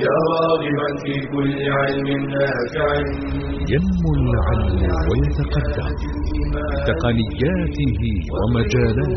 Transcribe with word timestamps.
يا 0.00 0.16
راغبا 0.30 0.88
في 1.04 1.14
كل 1.32 1.56
علم 1.78 2.08
نافع. 2.34 2.88
ينمو 3.72 4.10
العلم 4.20 4.80
ويتقدم. 5.08 5.90
بتقنياته 6.72 8.00
ومجالاته. 8.36 9.10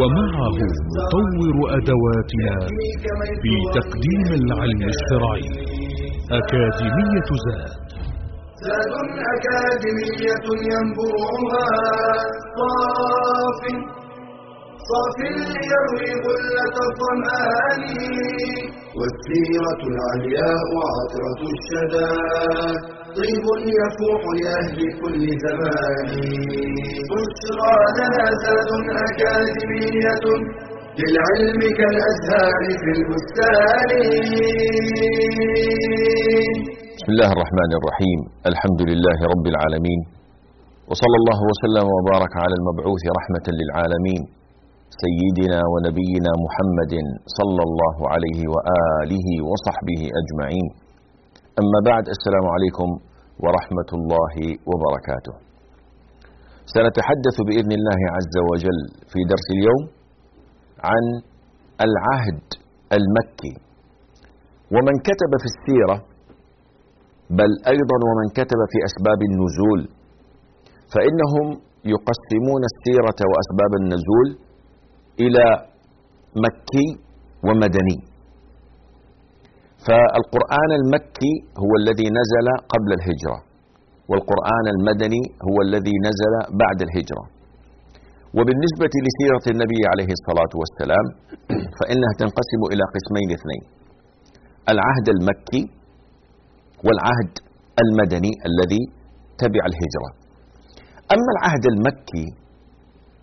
ومعه 0.00 0.58
نطور 0.96 1.56
أدواتنا 1.76 2.54
في 3.42 3.54
تقديم 3.78 4.28
العلم 4.40 4.82
الشرعي. 4.92 5.46
أكاديمية 6.38 7.28
زاد. 7.44 7.72
زاد 8.64 8.94
أكاديمية 9.34 10.46
ينبوعها. 10.72 11.68
صاف. 12.56 13.93
صاف 14.90 15.18
ليروي 15.20 16.10
غلة 16.26 16.76
الظمآن 16.88 17.82
والسيرة 18.98 19.80
العلياء 19.92 20.68
عطرة 20.92 21.40
الشدى 21.54 22.12
طيب 23.18 23.46
يفوح 23.80 24.22
لأهل 24.40 24.78
كل 25.00 25.24
زمان 25.46 26.08
بشرى 27.10 27.74
لنا 27.98 28.26
زاد 28.42 28.70
أكاديمية 29.06 30.24
للعلم 31.00 31.60
كالأزهار 31.78 32.60
في 32.82 32.90
البستان. 32.98 33.90
بسم 36.96 37.08
الله 37.14 37.30
الرحمن 37.36 37.70
الرحيم. 37.78 38.18
الحمد 38.50 38.80
لله 38.90 39.18
رب 39.32 39.46
العالمين. 39.52 40.00
وصلى 40.90 41.16
الله 41.20 41.38
وسلم 41.50 41.86
وبارك 41.96 42.32
على 42.44 42.54
المبعوث 42.60 43.02
رحمة 43.18 43.46
للعالمين. 43.60 44.22
سيدنا 45.02 45.60
ونبينا 45.72 46.32
محمد 46.44 46.94
صلى 47.38 47.62
الله 47.68 47.96
عليه 48.12 48.40
وآله 48.54 49.28
وصحبه 49.50 50.02
أجمعين. 50.20 50.66
أما 51.62 51.78
بعد 51.90 52.04
السلام 52.16 52.46
عليكم 52.54 52.88
ورحمة 53.44 53.90
الله 53.98 54.34
وبركاته. 54.70 55.34
سنتحدث 56.74 57.36
بإذن 57.46 57.72
الله 57.78 58.00
عز 58.16 58.36
وجل 58.50 58.78
في 59.10 59.20
درس 59.32 59.46
اليوم 59.56 59.82
عن 60.90 61.04
العهد 61.86 62.42
المكي. 62.98 63.54
ومن 64.74 64.94
كتب 65.08 65.32
في 65.42 65.48
السيرة 65.52 65.96
بل 67.38 67.50
أيضا 67.74 67.98
ومن 68.08 68.26
كتب 68.38 68.60
في 68.72 68.78
أسباب 68.88 69.20
النزول 69.30 69.80
فإنهم 70.92 71.46
يقسمون 71.94 72.62
السيرة 72.72 73.20
وأسباب 73.30 73.72
النزول 73.80 74.28
إلى 75.20 75.44
مكي 76.44 76.86
ومدني. 77.46 77.98
فالقرآن 79.86 80.70
المكي 80.80 81.34
هو 81.62 81.72
الذي 81.80 82.08
نزل 82.18 82.48
قبل 82.72 82.90
الهجرة 82.98 83.38
والقرآن 84.10 84.66
المدني 84.74 85.22
هو 85.48 85.56
الذي 85.66 85.96
نزل 86.08 86.34
بعد 86.62 86.78
الهجرة. 86.86 87.24
وبالنسبة 88.36 88.94
لسيرة 89.06 89.44
النبي 89.54 89.80
عليه 89.92 90.10
الصلاة 90.18 90.52
والسلام 90.60 91.06
فإنها 91.78 92.12
تنقسم 92.22 92.60
إلى 92.72 92.84
قسمين 92.94 93.28
اثنين. 93.38 93.62
العهد 94.72 95.06
المكي 95.16 95.62
والعهد 96.86 97.32
المدني 97.82 98.32
الذي 98.48 98.82
تبع 99.42 99.62
الهجرة. 99.70 100.10
أما 101.14 101.30
العهد 101.36 101.64
المكي 101.72 102.26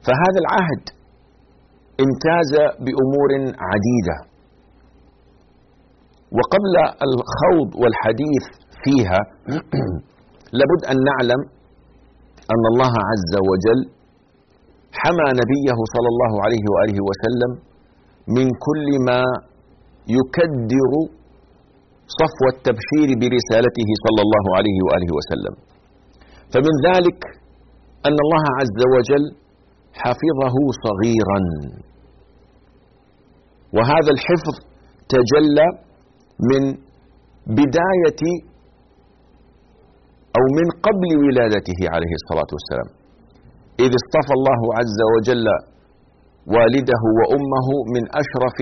فهذا 0.05 0.39
العهد 0.44 0.83
امتاز 2.06 2.52
بأمور 2.86 3.32
عديدة. 3.70 4.18
وقبل 6.38 6.76
الخوض 7.08 7.70
والحديث 7.82 8.44
فيها 8.84 9.20
لابد 10.60 10.82
أن 10.92 10.98
نعلم 11.10 11.42
أن 12.54 12.64
الله 12.72 12.94
عز 13.10 13.34
وجل 13.50 13.82
حمى 15.00 15.28
نبيه 15.42 15.78
صلى 15.94 16.10
الله 16.14 16.34
عليه 16.45 16.66
وآله 16.73 16.98
وسلم 17.10 17.52
من 18.38 18.48
كل 18.67 18.88
ما 19.08 19.22
يكدر 20.17 20.92
صفو 22.20 22.45
التبشير 22.56 23.10
برسالته 23.22 23.90
صلى 24.06 24.22
الله 24.26 24.45
عليه 24.58 24.78
وآله 24.88 25.10
وسلم. 25.17 25.54
فمن 26.54 26.73
ذلك 26.90 27.20
أن 28.08 28.17
الله 28.26 28.45
عز 28.60 28.82
وجل 28.95 29.26
حفظه 30.02 30.56
صغيرا. 30.86 31.40
وهذا 33.76 34.11
الحفظ 34.15 34.55
تجلى 35.14 35.67
من 36.49 36.64
بداية 37.59 38.23
أو 40.37 40.43
من 40.58 40.67
قبل 40.86 41.09
ولادته 41.23 41.80
عليه 41.93 42.14
الصلاة 42.20 42.49
والسلام. 42.55 42.89
إذ 43.86 43.92
اصطفى 44.02 44.33
الله 44.39 44.61
عز 44.80 44.99
وجل 45.14 45.48
والده 46.55 47.04
وأمه 47.20 47.67
من 47.95 48.04
أشرف 48.21 48.58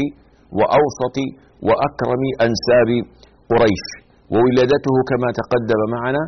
وأوسط 0.57 1.17
وأكرم 1.67 2.23
أنساب 2.45 2.89
قريش. 3.51 3.85
وولادته 4.33 4.95
كما 5.09 5.29
تقدم 5.39 5.81
معنا 5.95 6.23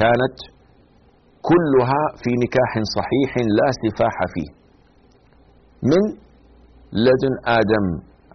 كانت 0.00 0.36
كلها 1.50 2.02
في 2.22 2.30
نكاح 2.44 2.72
صحيح 2.96 3.30
لا 3.58 3.68
سفاح 3.82 4.16
فيه. 4.34 4.50
من 5.90 6.02
لدن 7.06 7.34
آدم 7.60 7.86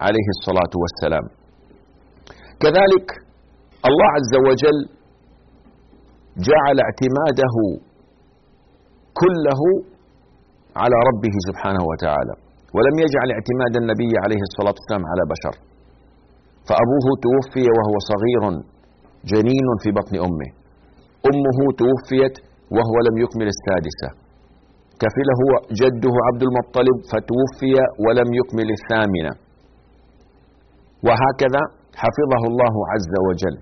عليه 0.05 0.27
الصلاة 0.35 0.73
والسلام. 0.81 1.25
كذلك 2.63 3.07
الله 3.89 4.07
عز 4.17 4.33
وجل 4.47 4.79
جعل 6.47 6.77
اعتماده 6.85 7.55
كله 9.21 9.61
على 10.81 10.97
ربه 11.09 11.35
سبحانه 11.47 11.83
وتعالى 11.91 12.33
ولم 12.75 12.95
يجعل 13.05 13.27
اعتماد 13.35 13.73
النبي 13.81 14.11
عليه 14.23 14.41
الصلاة 14.49 14.75
والسلام 14.79 15.03
على 15.11 15.23
بشر. 15.33 15.55
فأبوه 16.67 17.07
توفي 17.25 17.65
وهو 17.77 17.95
صغير 18.11 18.43
جنين 19.31 19.67
في 19.83 19.89
بطن 19.97 20.15
أمه. 20.27 20.49
أمه 21.29 21.59
توفيت 21.81 22.35
وهو 22.75 22.95
لم 23.07 23.15
يكمل 23.23 23.47
السادسة. 23.55 24.09
كفله 25.01 25.41
جده 25.81 26.15
عبد 26.27 26.41
المطلب 26.47 26.97
فتوفي 27.11 27.73
ولم 28.03 28.29
يكمل 28.39 28.67
الثامنة. 28.77 29.48
وهكذا 31.07 31.61
حفظه 32.01 32.41
الله 32.51 32.75
عز 32.93 33.13
وجل 33.27 33.55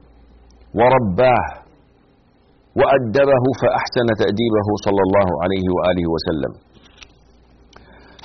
ورباه 0.80 1.46
وأدبه 2.80 3.44
فأحسن 3.62 4.08
تأديبه 4.22 4.68
صلى 4.86 5.02
الله 5.08 5.28
عليه 5.44 5.66
وآله 5.76 6.06
وسلم. 6.14 6.54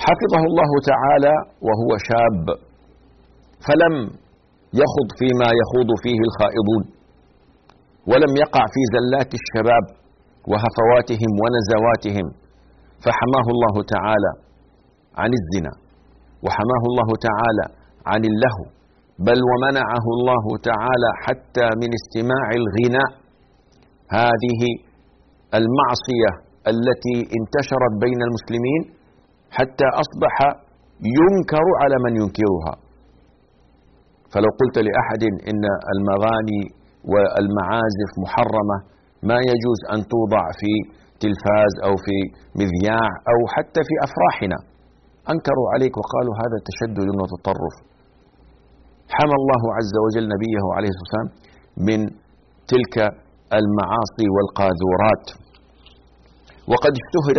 حفظه 0.05 0.43
الله 0.51 0.71
تعالى 0.91 1.33
وهو 1.67 1.89
شاب 2.09 2.45
فلم 3.67 3.93
يخض 4.81 5.07
فيما 5.19 5.49
يخوض 5.61 5.89
فيه 6.03 6.19
الخائضون 6.27 6.83
ولم 8.11 8.31
يقع 8.43 8.63
في 8.73 8.81
زلات 8.95 9.31
الشباب 9.41 9.85
وهفواتهم 10.51 11.31
ونزواتهم 11.41 12.25
فحماه 13.03 13.47
الله 13.55 13.75
تعالى 13.95 14.31
عن 15.21 15.31
الزنا 15.39 15.73
وحماه 16.45 16.83
الله 16.89 17.09
تعالى 17.27 17.65
عن 18.11 18.21
اللهو 18.31 18.63
بل 19.19 19.39
ومنعه 19.51 20.05
الله 20.17 20.45
تعالى 20.69 21.09
حتى 21.25 21.67
من 21.81 21.89
استماع 21.99 22.45
الغناء. 22.61 23.09
هذه 24.19 24.61
المعصية 25.59 26.31
التي 26.73 27.17
انتشرت 27.37 27.93
بين 28.03 28.19
المسلمين 28.27 28.81
حتى 29.57 29.87
أصبح 30.03 30.35
ينكر 31.19 31.65
على 31.81 31.95
من 32.05 32.13
ينكرها. 32.21 32.73
فلو 34.31 34.49
قلت 34.59 34.77
لأحد 34.87 35.23
إن 35.49 35.63
المغاني 35.93 36.61
والمعازف 37.11 38.11
محرمة 38.23 38.77
ما 39.29 39.37
يجوز 39.51 39.79
أن 39.93 39.99
توضع 40.13 40.43
في 40.59 40.73
تلفاز 41.23 41.73
أو 41.87 41.93
في 42.05 42.17
مذياع 42.61 43.07
أو 43.31 43.39
حتى 43.55 43.81
في 43.87 43.95
أفراحنا. 44.07 44.57
أنكروا 45.33 45.67
عليك 45.73 45.93
وقالوا 45.97 46.35
هذا 46.43 46.57
تشدد 46.69 47.09
وتطرف 47.21 47.75
حمى 49.15 49.35
الله 49.41 49.63
عز 49.77 49.95
وجل 50.05 50.25
نبيه 50.35 50.65
عليه 50.77 50.89
الصلاة 50.93 51.05
والسلام 51.05 51.29
من 51.87 51.99
تلك 52.71 52.95
المعاصي 53.59 54.27
والقاذورات. 54.35 55.25
وقد 56.71 56.93
اشتهر 57.01 57.37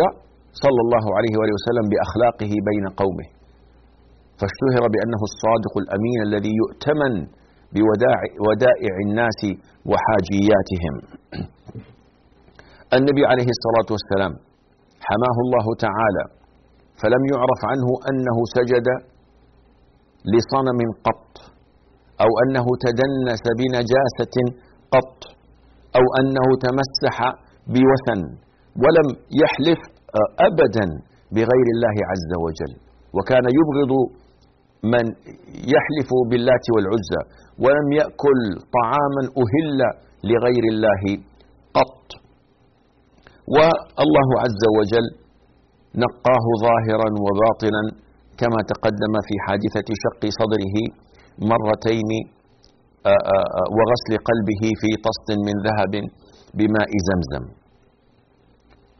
صلى 0.63 0.81
الله 0.85 1.05
عليه 1.17 1.33
وآله 1.39 1.53
وسلم 1.59 1.85
بأخلاقه 1.91 2.51
بين 2.69 2.85
قومه. 3.01 3.27
فاشتهر 4.39 4.83
بأنه 4.93 5.21
الصادق 5.29 5.73
الأمين 5.83 6.19
الذي 6.27 6.53
يؤتمن 6.61 7.13
بودائع 8.45 8.93
الناس 9.05 9.41
وحاجياتهم. 9.89 10.95
النبي 12.97 13.23
عليه 13.31 13.49
الصلاة 13.55 13.89
والسلام 13.95 14.33
حماه 15.07 15.37
الله 15.45 15.65
تعالى 15.85 16.23
فلم 17.01 17.23
يعرف 17.33 17.61
عنه 17.71 17.87
أنه 18.09 18.37
سجد 18.57 18.87
لصنم 20.33 20.79
قط. 21.05 21.24
أو 22.23 22.31
أنه 22.43 22.65
تدنس 22.85 23.43
بنجاسة 23.59 24.35
قط 24.93 25.17
أو 25.97 26.05
أنه 26.19 26.47
تمسح 26.65 27.17
بوثن 27.73 28.21
ولم 28.83 29.07
يحلف 29.41 29.81
أبدا 30.47 30.85
بغير 31.35 31.67
الله 31.75 31.95
عز 32.11 32.31
وجل. 32.45 32.73
وكان 33.15 33.45
يبغض 33.59 33.91
من 34.93 35.05
يحلف 35.73 36.09
باللات 36.29 36.65
والعزى 36.73 37.21
ولم 37.63 37.87
يأكل 38.01 38.39
طعاما 38.77 39.23
أهل 39.43 39.79
لغير 40.31 40.63
الله 40.73 41.03
قط. 41.77 42.05
والله 43.55 44.29
عز 44.43 44.63
وجل 44.77 45.07
نقاه 46.03 46.45
ظاهرا 46.65 47.09
وباطنا 47.25 47.83
كما 48.41 48.59
تقدم 48.71 49.13
في 49.27 49.35
حادثة 49.45 49.87
شق 50.03 50.21
صدره 50.39 50.75
مرتين 51.51 52.11
وغسل 53.77 54.13
قلبه 54.29 54.63
في 54.81 54.89
طست 55.05 55.29
من 55.47 55.55
ذهب 55.67 55.93
بماء 56.57 56.91
زمزم. 57.09 57.45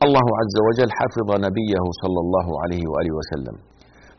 الله 0.05 0.27
عز 0.39 0.57
وجل 0.67 0.89
حفظ 0.99 1.29
نبيه 1.47 1.83
صلى 2.01 2.19
الله 2.25 2.47
عليه 2.63 2.83
وآله 2.91 3.13
وسلم. 3.19 3.55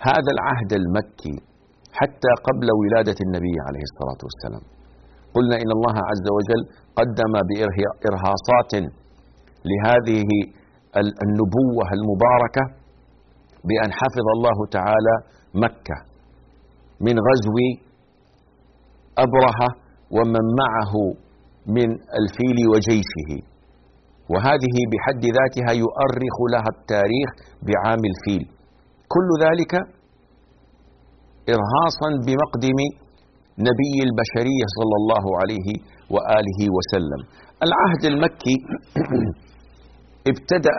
هذا 0.08 0.30
العهد 0.36 0.72
المكي 0.80 1.36
حتى 1.98 2.32
قبل 2.48 2.68
ولادة 2.80 3.18
النبي 3.26 3.56
عليه 3.66 3.84
الصلاة 3.90 4.20
والسلام. 4.26 4.64
قلنا 5.36 5.56
إن 5.62 5.70
الله 5.76 5.96
عز 6.10 6.26
وجل 6.36 6.62
قدم 6.98 7.34
بارهاصات 7.50 8.72
لهذه 9.70 10.28
النبوة 11.26 11.86
المباركة 11.98 12.64
بأن 13.68 13.90
حفظ 14.00 14.26
الله 14.36 14.58
تعالى 14.76 15.14
مكة 15.64 15.98
من 17.06 17.16
غزو 17.28 17.56
أبرهة 19.24 19.68
ومن 20.16 20.44
معه 20.62 20.94
من 21.76 21.88
الفيل 22.20 22.58
وجيشه. 22.72 23.30
وهذه 24.32 24.76
بحد 24.92 25.22
ذاتها 25.38 25.72
يؤرخ 25.84 26.36
لها 26.54 26.70
التاريخ 26.76 27.28
بعام 27.68 28.02
الفيل. 28.12 28.44
كل 29.14 29.28
ذلك 29.46 29.72
ارهاصا 31.54 32.08
بمقدم 32.26 32.78
نبي 33.68 33.96
البشرية 34.08 34.66
صلى 34.78 34.96
الله 35.00 35.24
عليه 35.40 35.68
وآله 36.14 36.60
وسلم. 36.76 37.20
العهد 37.66 38.02
المكي 38.12 38.56
ابتدأ 40.32 40.78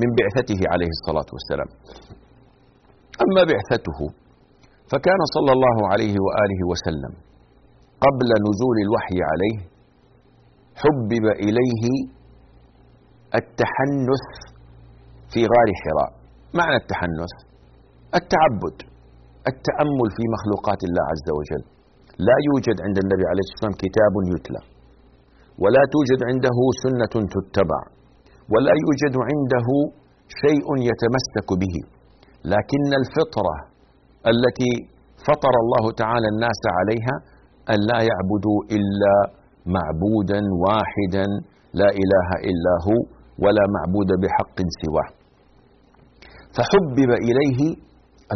من 0.00 0.08
بعثته 0.18 0.60
عليه 0.72 0.90
الصلاة 0.96 1.28
والسلام. 1.34 1.70
أما 3.24 3.42
بعثته 3.52 3.98
فكان 4.92 5.20
صلى 5.36 5.52
الله 5.56 5.78
عليه 5.92 6.14
وآله 6.26 6.60
وسلم 6.70 7.27
قبل 8.04 8.28
نزول 8.46 8.76
الوحي 8.86 9.18
عليه 9.30 9.58
حبب 10.82 11.24
إليه 11.46 11.84
التحنث 13.40 14.26
في 15.32 15.40
غار 15.52 15.68
حراء. 15.82 16.10
معنى 16.58 16.76
التحنث؟ 16.82 17.34
التعبد 18.20 18.76
التأمل 19.50 20.08
في 20.16 20.24
مخلوقات 20.34 20.80
الله 20.88 21.04
عز 21.12 21.28
وجل. 21.38 21.62
لا 22.28 22.36
يوجد 22.48 22.76
عند 22.86 22.96
النبي 23.04 23.24
عليه 23.30 23.42
الصلاة 23.44 23.56
والسلام 23.56 23.76
كتاب 23.84 24.14
يتلى 24.34 24.62
ولا 25.62 25.82
توجد 25.94 26.20
عنده 26.30 26.58
سنة 26.84 27.14
تتبع 27.34 27.82
ولا 28.52 28.72
يوجد 28.84 29.14
عنده 29.28 29.68
شيء 30.42 30.66
يتمسك 30.90 31.48
به. 31.62 31.76
لكن 32.54 32.88
الفطرة 33.00 33.56
التي 34.32 34.72
فطر 35.28 35.54
الله 35.64 35.84
تعالى 36.02 36.28
الناس 36.34 36.60
عليها 36.78 37.14
أن 37.72 37.78
لا 37.90 37.98
يعبدوا 38.10 38.58
إلا 38.76 39.14
معبودا 39.76 40.40
واحدا 40.64 41.26
لا 41.80 41.90
إله 42.02 42.28
إلا 42.50 42.72
هو 42.86 42.98
ولا 43.44 43.64
معبود 43.76 44.10
بحق 44.22 44.58
سواه. 44.82 45.08
فحبب 46.56 47.10
إليه 47.28 47.60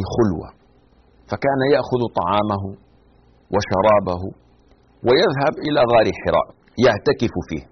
الخلوة 0.00 0.48
فكان 1.30 1.60
يأخذ 1.74 2.02
طعامه 2.20 2.62
وشرابه 3.54 4.22
ويذهب 5.06 5.54
إلى 5.66 5.80
غار 5.92 6.06
حراء 6.22 6.48
يعتكف 6.86 7.34
فيه. 7.48 7.64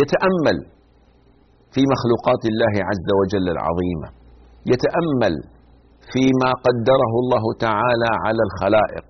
يتأمل 0.00 0.58
في 1.74 1.80
مخلوقات 1.92 2.42
الله 2.52 2.74
عز 2.88 3.08
وجل 3.20 3.46
العظيمة 3.56 4.08
يتأمل 4.72 5.34
فيما 6.12 6.50
قدره 6.66 7.12
الله 7.22 7.44
تعالى 7.66 8.10
على 8.24 8.42
الخلائق. 8.48 9.06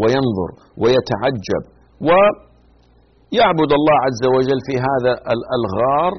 وينظر 0.00 0.50
ويتعجب 0.82 1.62
ويعبد 2.06 3.70
الله 3.78 3.96
عز 4.06 4.24
وجل 4.36 4.58
في 4.68 4.74
هذا 4.88 5.12
الغار 5.58 6.12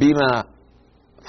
بما 0.00 0.32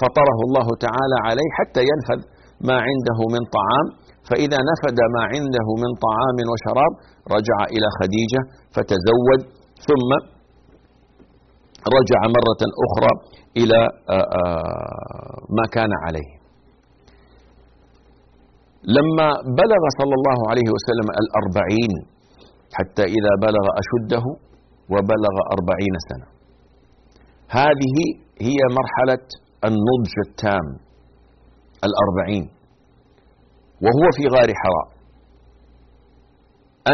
فطره 0.02 0.38
الله 0.46 0.68
تعالى 0.86 1.16
عليه 1.26 1.48
حتى 1.58 1.82
ينفذ 1.90 2.20
ما 2.68 2.76
عنده 2.86 3.18
من 3.34 3.42
طعام. 3.56 3.86
فإذا 4.28 4.58
نفد 4.70 4.98
ما 5.14 5.22
عنده 5.32 5.68
من 5.82 5.90
طعام 6.06 6.36
وشراب 6.50 6.92
رجع 7.36 7.58
إلى 7.74 7.88
خديجة 7.98 8.40
فتزود 8.74 9.40
ثم 9.86 10.10
رجع 11.96 12.20
مرة 12.36 12.62
أخرى 12.86 13.12
إلى 13.60 13.80
ما 15.56 15.64
كان 15.72 15.92
عليه. 16.04 16.30
لما 18.82 19.28
بلغ 19.60 19.82
صلى 20.00 20.14
الله 20.18 20.38
عليه 20.50 20.68
وسلم 20.74 21.08
الأربعين 21.22 21.92
حتى 22.76 23.02
إذا 23.02 23.32
بلغ 23.46 23.64
أشده 23.82 24.24
وبلغ 24.92 25.34
أربعين 25.54 25.94
سنة. 26.10 26.26
هذه 27.48 27.96
هي 28.46 28.60
مرحلة 28.78 29.24
النضج 29.64 30.14
التام 30.26 30.66
الأربعين. 31.86 32.44
وهو 33.84 34.04
في 34.16 34.24
غار 34.34 34.50
حراء. 34.62 34.88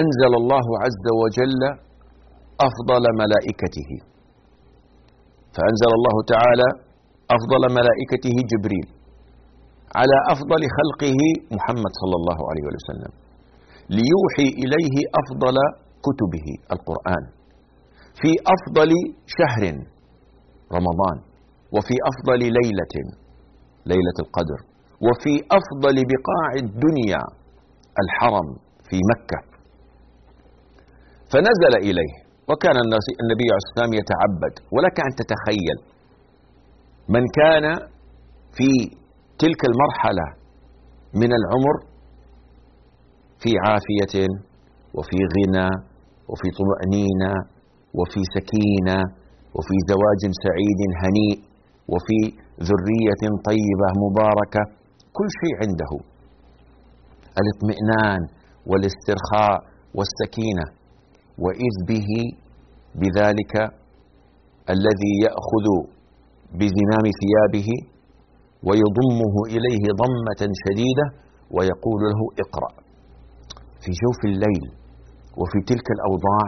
أنزل 0.01 0.33
الله 0.43 0.67
عز 0.85 1.07
وجل 1.23 1.63
أفضل 2.69 3.05
ملائكته. 3.23 3.91
فأنزل 5.55 5.91
الله 5.99 6.17
تعالى 6.33 6.69
أفضل 7.37 7.63
ملائكته 7.79 8.37
جبريل. 8.53 8.98
على 9.97 10.17
أفضل 10.35 10.63
خلقه 10.79 11.21
محمد 11.57 11.93
صلى 12.03 12.17
الله 12.21 12.39
عليه 12.51 12.65
وسلم 12.69 13.13
ليوحي 13.99 14.49
إليه 14.63 14.97
أفضل 15.21 15.57
كتبه 16.07 16.47
القرآن 16.75 17.25
في 18.21 18.31
أفضل 18.55 18.91
شهر 19.39 19.63
رمضان 20.77 21.17
وفي 21.75 21.95
أفضل 22.11 22.39
ليلة 22.39 22.95
ليلة 23.87 24.17
القدر 24.25 24.59
وفي 25.07 25.35
أفضل 25.59 25.97
بقاع 26.13 26.51
الدنيا 26.65 27.23
الحرم 28.03 28.49
في 28.89 28.97
مكة. 29.13 29.39
فنزل 31.33 31.75
إليه 31.89 32.15
وكان 32.51 32.77
النبي 33.25 33.47
عليه 33.51 33.61
الصلاة 33.63 33.73
والسلام 33.75 33.93
يتعبد 34.01 34.55
ولك 34.75 34.97
أن 35.07 35.13
تتخيل 35.21 35.79
من 37.09 37.25
كان 37.41 37.65
في 38.57 38.71
تلك 39.43 39.61
المرحلة 39.71 40.27
من 41.15 41.31
العمر 41.41 41.77
في 43.43 43.51
عافية 43.67 44.15
وفي 44.97 45.19
غنى 45.35 45.69
وفي 46.31 46.49
طمأنينة 46.59 47.33
وفي 47.99 48.21
سكينة 48.37 48.99
وفي 49.57 49.77
زواج 49.91 50.23
سعيد 50.45 50.81
هنيء 51.03 51.37
وفي 51.93 52.19
ذرية 52.69 53.23
طيبة 53.49 53.89
مباركة 54.05 54.63
كل 55.17 55.29
شيء 55.41 55.55
عنده. 55.63 55.93
الاطمئنان 57.41 58.21
والاسترخاء 58.67 59.57
والسكينة 59.97 60.67
وإذ 61.45 61.75
به 61.89 62.11
بذلك 63.01 63.55
الذي 64.75 65.13
يأخذ 65.27 65.67
بزمام 66.59 67.05
ثيابه 67.21 67.69
ويضمه 68.67 69.35
إليه 69.55 69.85
ضمة 70.03 70.43
شديدة 70.65 71.07
ويقول 71.55 72.01
له 72.13 72.21
اقرأ. 72.45 72.73
في 73.83 73.91
جوف 74.03 74.21
الليل 74.31 74.65
وفي 75.41 75.59
تلك 75.71 75.87
الأوضاع 75.97 76.47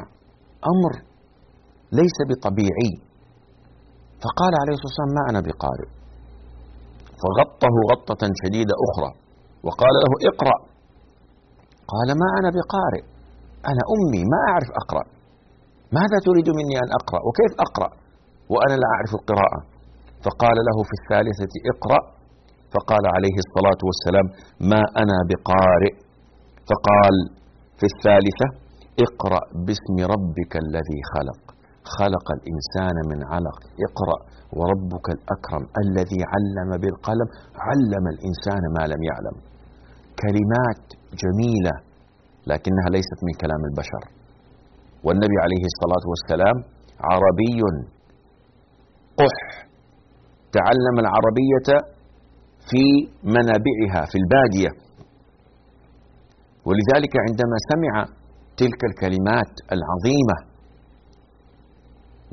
أمر 0.72 0.92
ليس 2.00 2.16
بطبيعي. 2.30 2.92
فقال 4.22 4.52
عليه 4.60 4.74
الصلاة 4.76 4.90
والسلام 4.90 5.12
ما 5.18 5.24
أنا 5.30 5.40
بقارئ؟ 5.46 5.90
فغطه 7.22 7.74
غطة 7.90 8.22
شديدة 8.42 8.74
أخرى 8.86 9.10
وقال 9.66 9.94
له 10.02 10.12
اقرأ. 10.30 10.58
قال 11.92 12.08
ما 12.22 12.28
أنا 12.38 12.50
بقارئ؟ 12.56 13.04
أنا 13.70 13.82
أمي 13.94 14.22
ما 14.32 14.38
أعرف 14.50 14.70
أقرأ. 14.82 15.04
ماذا 15.98 16.16
تريد 16.26 16.48
مني 16.58 16.76
أن 16.82 16.88
أقرأ؟ 17.00 17.20
وكيف 17.26 17.52
أقرأ؟ 17.66 17.90
وأنا 18.52 18.76
لا 18.82 18.88
أعرف 18.94 19.12
القراءة. 19.20 19.60
فقال 20.24 20.56
له 20.68 20.78
في 20.88 20.94
الثالثة 21.00 21.52
اقرأ. 21.72 22.00
فقال 22.74 23.04
عليه 23.16 23.36
الصلاة 23.44 23.80
والسلام 23.88 24.26
ما 24.72 24.82
أنا 25.02 25.18
بقارئ. 25.30 25.94
فقال 26.70 27.14
في 27.78 27.86
الثالثة 27.92 28.46
اقرأ 29.06 29.42
باسم 29.66 29.96
ربك 30.14 30.52
الذي 30.64 31.00
خلق. 31.14 31.40
خلق 31.98 32.26
الإنسان 32.38 32.96
من 33.10 33.20
علق. 33.32 33.58
اقرأ 33.86 34.18
وربك 34.58 35.06
الأكرم 35.16 35.64
الذي 35.82 36.20
علم 36.32 36.70
بالقلم. 36.82 37.28
علم 37.66 38.04
الإنسان 38.14 38.62
ما 38.76 38.84
لم 38.92 39.00
يعلم. 39.10 39.36
كلمات 40.22 40.84
جميلة 41.22 41.74
لكنها 42.50 42.88
ليست 42.96 43.18
من 43.26 43.34
كلام 43.42 43.62
البشر. 43.70 44.02
والنبي 45.04 45.36
عليه 45.44 45.64
الصلاة 45.72 46.04
والسلام 46.10 46.56
عربي 47.10 47.60
قح 49.20 49.69
تعلم 50.56 50.96
العربية 51.04 51.68
في 52.70 52.84
منابعها 53.34 54.00
في 54.10 54.16
البادية. 54.22 54.70
ولذلك 56.66 57.12
عندما 57.26 57.56
سمع 57.70 57.94
تلك 58.62 58.80
الكلمات 58.90 59.52
العظيمة 59.76 60.36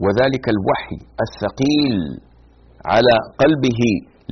وذلك 0.04 0.46
الوحي 0.56 0.98
الثقيل 1.26 1.96
على 2.94 3.16
قلبه 3.42 3.82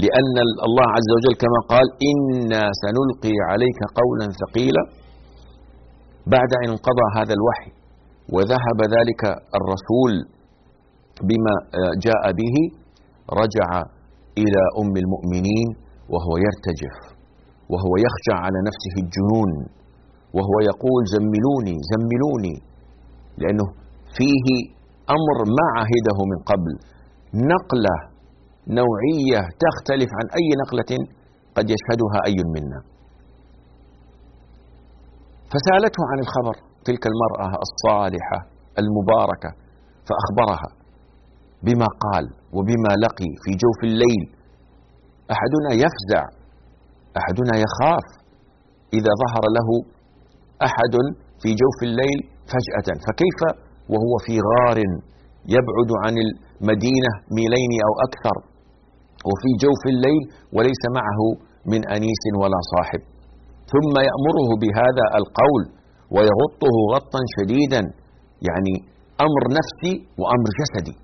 لأن 0.03 0.35
الله 0.67 0.87
عز 0.97 1.09
وجل 1.15 1.35
كما 1.43 1.59
قال 1.73 1.85
إنا 2.11 2.63
سنلقي 2.83 3.35
عليك 3.49 3.79
قولا 3.99 4.25
ثقيلا 4.41 4.83
بعد 6.35 6.51
أن 6.61 6.69
انقضى 6.75 7.07
هذا 7.17 7.33
الوحي 7.39 7.71
وذهب 8.35 8.79
ذلك 8.95 9.21
الرسول 9.59 10.13
بما 11.29 11.53
جاء 12.05 12.23
به 12.39 12.55
رجع 13.41 13.69
إلى 14.37 14.61
أم 14.81 14.93
المؤمنين 15.03 15.67
وهو 16.13 16.33
يرتجف 16.45 16.97
وهو 17.71 17.93
يخشى 18.05 18.35
على 18.43 18.59
نفسه 18.69 18.95
الجنون 19.03 19.51
وهو 20.35 20.55
يقول 20.71 21.01
زملوني 21.15 21.75
زملوني 21.93 22.55
لأنه 23.37 23.67
فيه 24.17 24.47
أمر 25.17 25.37
ما 25.57 25.65
عهده 25.77 26.17
من 26.31 26.39
قبل. 26.51 26.73
نقلة 27.53 27.97
نوعية 28.79 29.41
تختلف 29.65 30.09
عن 30.19 30.25
أي 30.39 30.47
نقلة 30.61 30.91
قد 31.57 31.65
يشهدها 31.73 32.17
أي 32.27 32.37
منا. 32.55 32.79
فسألته 35.51 36.01
عن 36.11 36.19
الخبر 36.25 36.55
تلك 36.87 37.03
المرأة 37.11 37.49
الصالحة 37.67 38.39
المباركة 38.81 39.51
فأخبرها 40.07 40.69
بما 41.63 41.87
قال 42.05 42.25
وبما 42.55 42.91
لقي 43.05 43.31
في 43.43 43.51
جوف 43.63 43.79
الليل. 43.89 44.23
أحدنا 45.33 45.71
يفزع 45.83 46.23
أحدنا 47.19 47.53
يخاف. 47.65 48.05
إذا 48.97 49.11
ظهر 49.23 49.43
له 49.57 49.69
أحد 50.67 50.95
في 51.41 51.49
جوف 51.61 51.77
الليل 51.89 52.19
فجأة 52.51 52.87
فكيف؟ 53.05 53.39
وهو 53.91 54.13
في 54.25 54.35
غار 54.49 54.77
يبعد 55.55 55.89
عن 56.03 56.15
المدينة 56.25 57.11
ميلين 57.37 57.73
أو 57.87 57.93
أكثر. 58.07 58.37
وفي 59.29 59.49
جوف 59.63 59.81
الليل 59.93 60.23
وليس 60.55 60.83
معه 60.97 61.21
من 61.71 61.81
أنيس 61.95 62.23
ولا 62.41 62.59
صاحب. 62.73 63.01
ثم 63.73 63.93
يأمره 64.09 64.49
بهذا 64.61 65.05
القول 65.19 65.63
ويغطه 66.15 66.75
غطا 66.93 67.21
شديدا 67.35 67.81
يعني 68.47 68.75
أمر 69.25 69.43
نفسي 69.59 69.93
وأمر 70.19 70.49
جسدي. 70.59 70.95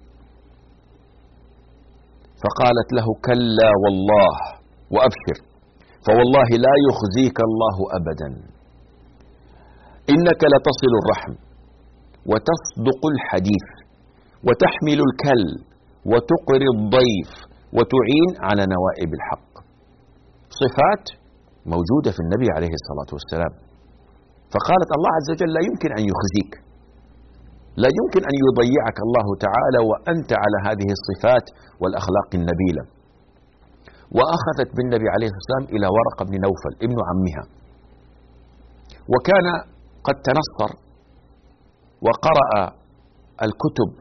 فقالت 2.43 2.89
له 2.98 3.07
كلا 3.27 3.71
والله 3.83 4.33
وأبشر 4.93 5.38
فوالله 6.05 6.50
لا 6.65 6.75
يخزيك 6.88 7.38
الله 7.48 7.77
أبدا. 8.00 8.29
إنك 10.13 10.41
لتصل 10.53 10.93
الرحم 11.01 11.33
وتصدق 12.31 13.01
الحديث 13.13 13.67
وتحمل 14.48 15.00
الكل 15.07 15.45
وتقري 16.12 16.67
الضيف 16.75 17.31
وتعين 17.77 18.31
على 18.48 18.63
نوائب 18.75 19.10
الحق. 19.17 19.53
صفات 20.62 21.05
موجودة 21.74 22.10
في 22.15 22.21
النبي 22.25 22.48
عليه 22.55 22.74
الصلاة 22.79 23.10
والسلام. 23.15 23.53
فقالت 24.53 24.89
الله 24.98 25.12
عز 25.17 25.29
وجل 25.33 25.50
لا 25.57 25.62
يمكن 25.69 25.89
أن 26.00 26.03
يخزيك. 26.12 26.53
لا 27.84 27.90
يمكن 28.00 28.22
أن 28.30 28.36
يضيعك 28.46 28.98
الله 29.06 29.28
تعالى 29.46 29.80
وأنت 29.90 30.32
على 30.44 30.58
هذه 30.68 30.90
الصفات 30.98 31.46
والأخلاق 31.82 32.30
النبيلة. 32.40 32.84
وأخذت 34.18 34.70
بالنبي 34.78 35.08
عليه 35.16 35.28
الصلاة 35.28 35.44
والسلام 35.44 35.66
إلى 35.75 35.88
ورقة 35.98 36.22
بن 36.30 36.36
نوفل 36.46 36.74
ابن 36.86 36.98
عمها. 37.10 37.44
وكان 39.13 39.48
قد 40.08 40.16
تنصر 40.28 40.72
وقرأ 42.06 42.51
الكتب 43.48 43.92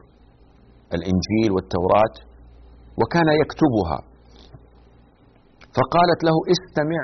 الإنجيل 0.95 1.49
والتوراة 1.55 2.15
وكان 2.99 3.27
يكتبها. 3.41 3.99
فقالت 5.77 6.19
له 6.27 6.35
استمع 6.55 7.03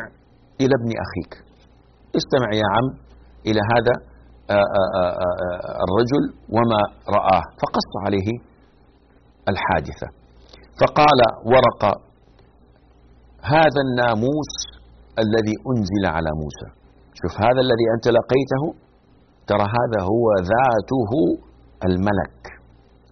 إلى 0.62 0.74
ابن 0.80 0.92
أخيك. 1.06 1.34
استمع 2.20 2.50
يا 2.62 2.68
عم 2.76 2.88
إلى 3.46 3.62
هذا 3.74 4.17
الرجل 5.86 6.24
وما 6.56 6.82
رآه. 7.18 7.44
فقص 7.62 7.90
عليه 8.06 8.30
الحادثة. 9.52 10.08
فقال 10.82 11.20
ورقة 11.54 11.92
هذا 13.42 13.82
الناموس 13.88 14.54
الذي 15.24 15.56
أنزل 15.72 16.04
على 16.16 16.32
موسى. 16.42 16.70
شوف 17.20 17.34
هذا 17.46 17.62
الذي 17.66 17.86
أنت 17.96 18.08
لقيته 18.18 18.64
ترى 19.48 19.66
هذا 19.78 20.00
هو 20.12 20.26
ذاته 20.54 21.12
الملك 21.90 22.42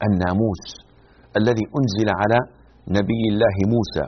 الناموس 0.07 0.65
الذي 1.39 1.65
أنزل 1.79 2.09
على 2.21 2.39
نبي 2.97 3.21
الله 3.31 3.55
موسى. 3.75 4.05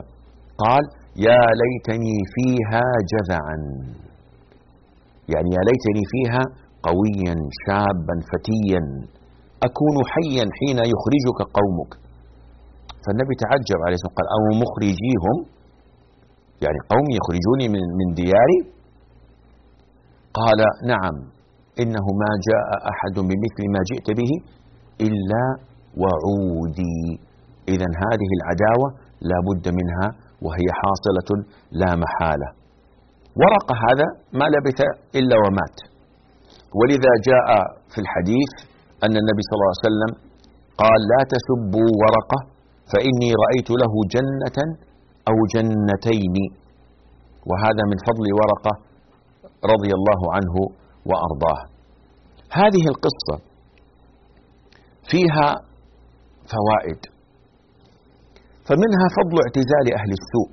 قال 0.64 0.84
يا 1.28 1.42
ليتني 1.62 2.16
فيها 2.34 2.84
جذعا. 3.12 3.58
يعني 5.34 5.50
يا 5.56 5.62
ليتني 5.68 6.04
فيها 6.12 6.42
قويا 6.86 7.34
شابا 7.64 8.14
فتيا. 8.30 8.82
أكون 9.68 9.96
حيا 10.12 10.44
حين 10.58 10.78
يخرجك 10.92 11.38
قومك. 11.58 11.92
فالنبي 13.04 13.34
تعجب 13.44 13.78
عليه 13.84 13.96
والسلام 13.96 14.18
قال 14.18 14.26
أو 14.36 14.42
مخرجيهم؟ 14.62 15.36
يعني 16.64 16.78
قوم 16.92 17.06
يخرجوني 17.18 17.66
من 17.74 17.84
من 17.98 18.08
دياري؟ 18.20 18.58
قال 20.38 20.60
نعم 20.92 21.16
إنه 21.82 22.06
ما 22.22 22.30
جاء 22.48 22.68
أحد 22.92 23.16
بمثل 23.28 23.62
ما 23.74 23.80
جئت 23.90 24.08
به 24.18 24.32
إلا 25.06 25.44
وعودي. 26.02 27.02
إذا 27.68 27.88
هذه 28.04 28.30
العداوة 28.38 28.88
لا 29.30 29.38
بد 29.48 29.66
منها 29.78 30.08
وهي 30.44 30.68
حاصلة 30.80 31.30
لا 31.80 31.90
محالة. 32.02 32.48
ورق 33.40 33.68
هذا 33.86 34.06
ما 34.38 34.46
لبث 34.54 34.80
إلا 35.18 35.36
ومات. 35.44 35.78
ولذا 36.78 37.12
جاء 37.28 37.48
في 37.92 37.98
الحديث 38.04 38.52
أن 39.04 39.14
النبي 39.22 39.42
صلى 39.46 39.56
الله 39.56 39.72
عليه 39.72 39.86
وسلم 39.88 40.12
قال 40.82 41.00
لا 41.12 41.20
تسبوا 41.34 41.90
ورقة 42.02 42.38
فإني 42.92 43.30
رأيت 43.44 43.70
له 43.82 43.92
جنة 44.14 44.58
أو 45.28 45.36
جنتين. 45.54 46.36
وهذا 47.48 47.82
من 47.90 47.98
فضل 48.08 48.26
ورقة 48.40 48.72
رضي 49.72 49.90
الله 49.98 50.20
عنه 50.36 50.54
وأرضاه. 51.08 51.60
هذه 52.60 52.84
القصة 52.92 53.36
فيها 55.10 55.48
فوائد 56.52 57.00
فمنها 58.68 59.06
فضل 59.18 59.36
اعتزال 59.44 59.86
أهل 60.00 60.10
السوء. 60.20 60.50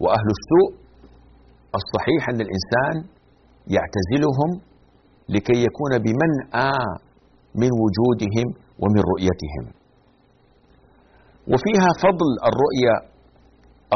وأهل 0.00 0.28
السوء 0.36 0.70
الصحيح 1.80 2.22
أن 2.28 2.40
الإنسان 2.46 2.94
يعتزلهم 3.76 4.50
لكي 5.28 5.58
يكون 5.68 5.92
بمنأى 6.04 6.78
من 7.62 7.70
وجودهم 7.82 8.46
ومن 8.82 9.00
رؤيتهم. 9.12 9.64
وفيها 11.52 11.90
فضل 12.04 12.30
الرؤيا 12.50 12.94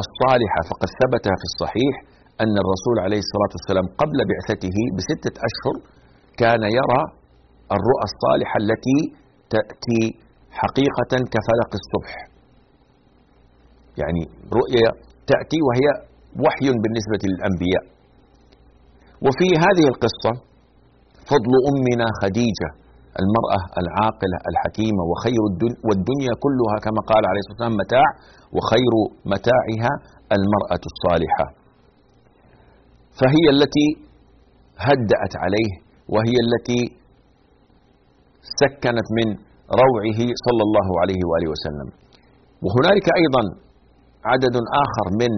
الصالحة 0.02 0.60
فقد 0.70 0.88
ثبت 1.00 1.24
في 1.40 1.46
الصحيح 1.50 1.94
أن 2.42 2.54
الرسول 2.62 2.96
عليه 3.04 3.20
الصلاة 3.26 3.52
والسلام 3.56 3.86
قبل 4.02 4.18
بعثته 4.30 4.76
بستة 4.98 5.34
أشهر 5.48 5.76
كان 6.42 6.62
يرى 6.78 7.02
الرؤى 7.76 8.04
الصالحة 8.10 8.56
التي 8.64 8.98
تأتي 9.54 10.02
حقيقة 10.60 11.12
كفلق 11.34 11.70
الصبح. 11.80 12.12
يعني 14.00 14.22
رؤيا 14.60 14.88
تأتي 15.30 15.58
وهي 15.66 15.86
وحي 16.44 16.68
بالنسبة 16.82 17.22
للأنبياء. 17.30 17.84
وفي 19.26 19.48
هذه 19.64 19.84
القصة 19.92 20.32
فضل 21.30 21.52
أمنا 21.70 22.06
خديجة 22.22 22.68
المرأة 23.22 23.60
العاقلة 23.82 24.38
الحكيمة 24.50 25.02
وخير 25.10 25.42
الدنيا 25.52 25.78
والدنيا 25.88 26.32
كلها 26.44 26.76
كما 26.86 27.00
قال 27.10 27.22
عليه 27.30 27.40
الصلاة 27.42 27.54
والسلام 27.56 27.76
متاع 27.84 28.06
وخير 28.56 28.92
متاعها 29.34 29.92
المرأة 30.36 30.82
الصالحة 30.90 31.46
فهي 33.18 33.44
التي 33.56 33.88
هدأت 34.86 35.34
عليه 35.44 35.70
وهي 36.14 36.36
التي 36.46 36.80
سكنت 38.60 39.08
من 39.18 39.28
روعه 39.82 40.20
صلى 40.46 40.62
الله 40.66 40.88
عليه 41.02 41.20
وآله 41.28 41.48
وسلم. 41.54 41.88
وهنالك 42.64 43.06
أيضا 43.20 43.42
عدد 44.32 44.56
آخر 44.84 45.06
من 45.22 45.32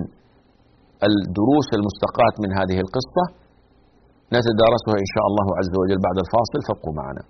الدروس 1.09 1.69
المستقاة 1.79 2.35
من 2.43 2.51
هذه 2.59 2.79
القصة 2.85 3.25
نتدارسها 4.37 4.97
إن 5.05 5.09
شاء 5.15 5.25
الله 5.31 5.47
عز 5.59 5.73
وجل 5.81 5.99
بعد 6.07 6.17
الفاصل 6.25 6.61
فابقوا 6.69 6.95
معنا. 7.01 7.23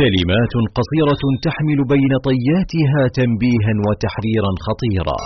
كلمات 0.00 0.54
قصيرة 0.78 1.22
تحمل 1.46 1.80
بين 1.94 2.12
طياتها 2.28 3.02
تنبيها 3.18 3.72
وتحريرا 3.86 4.52
خطيرا 4.66 5.20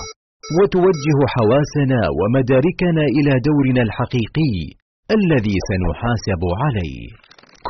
وتوجه 0.56 1.18
حواسنا 1.34 2.00
ومداركنا 2.18 3.04
إلى 3.16 3.32
دورنا 3.48 3.82
الحقيقي 3.88 4.54
الذي 5.18 5.56
سنحاسب 5.70 6.42
عليه. 6.62 7.08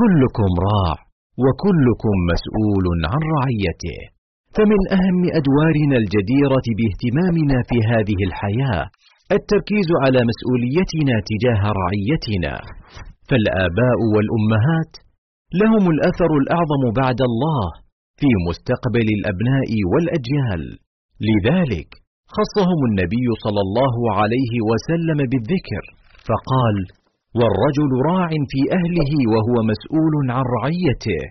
كلكم 0.01 0.51
راع. 0.67 1.12
وكلكم 1.45 2.15
مسؤول 2.33 2.87
عن 3.13 3.21
رعيته. 3.37 3.99
فمن 4.57 4.81
أهم 4.97 5.21
أدوارنا 5.41 5.97
الجديرة 6.03 6.67
باهتمامنا 6.79 7.59
في 7.69 7.77
هذه 7.91 8.19
الحياة 8.29 8.85
التركيز 9.39 9.89
على 10.03 10.21
مسؤوليتنا 10.31 11.15
تجاه 11.31 11.63
رعيتنا. 11.83 12.55
فالآباء 13.29 13.99
والأمهات 14.15 14.93
لهم 15.61 15.85
الأثر 15.95 16.31
الأعظم 16.43 16.83
بعد 17.01 17.21
الله 17.31 17.65
في 18.21 18.31
مستقبل 18.49 19.07
الأبناء 19.19 19.71
والأجيال. 19.93 20.63
لذلك 21.29 21.91
خصهم 22.37 22.81
النبي 22.91 23.27
صلى 23.45 23.61
الله 23.67 23.95
عليه 24.19 24.53
وسلم 24.71 25.19
بالذكر 25.31 25.85
فقال 26.29 26.77
والرجل 27.39 27.91
راع 28.11 28.31
في 28.53 28.61
أهله 28.79 29.13
وهو 29.33 29.57
مسؤول 29.73 30.15
عن 30.37 30.45
رعيته 30.57 31.23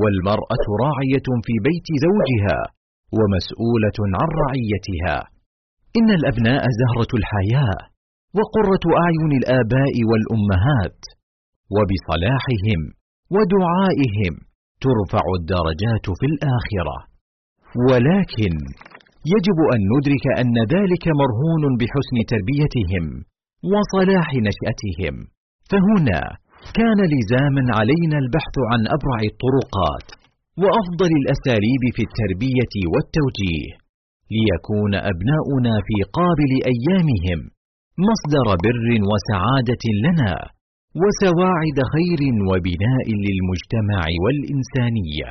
والمرأة 0.00 0.64
راعية 0.84 1.28
في 1.46 1.54
بيت 1.68 1.88
زوجها 2.06 2.60
ومسؤولة 3.18 3.98
عن 4.18 4.28
رعيتها. 4.42 5.16
إن 5.98 6.08
الأبناء 6.18 6.62
زهرة 6.80 7.12
الحياة 7.20 7.78
وقرة 8.38 8.84
أعين 9.04 9.32
الآباء 9.40 9.94
والأمهات 10.10 11.00
وبصلاحهم 11.74 12.80
ودعائهم 13.34 14.34
ترفع 14.84 15.24
الدرجات 15.40 16.06
في 16.18 16.26
الآخرة. 16.32 16.96
ولكن 17.88 18.52
يجب 19.34 19.58
أن 19.74 19.80
ندرك 19.94 20.24
أن 20.42 20.56
ذلك 20.74 21.04
مرهون 21.20 21.64
بحسن 21.80 22.16
تربيتهم 22.32 23.04
وصلاح 23.72 24.28
نشأتهم. 24.48 25.33
فهنا 25.70 26.22
كان 26.78 26.98
لزاما 27.14 27.62
علينا 27.78 28.16
البحث 28.24 28.54
عن 28.70 28.80
أبرع 28.96 29.18
الطرقات 29.32 30.06
وأفضل 30.62 31.10
الأساليب 31.20 31.82
في 31.96 32.02
التربية 32.08 32.74
والتوجيه 32.92 33.70
ليكون 34.36 34.92
أبناؤنا 35.12 35.74
في 35.86 35.96
قابل 36.18 36.52
أيامهم 36.74 37.40
مصدر 38.08 38.46
بر 38.64 38.86
وسعادة 39.10 39.84
لنا 40.06 40.34
وسواعد 41.02 41.78
خير 41.94 42.20
وبناء 42.50 43.06
للمجتمع 43.24 44.02
والإنسانية. 44.22 45.30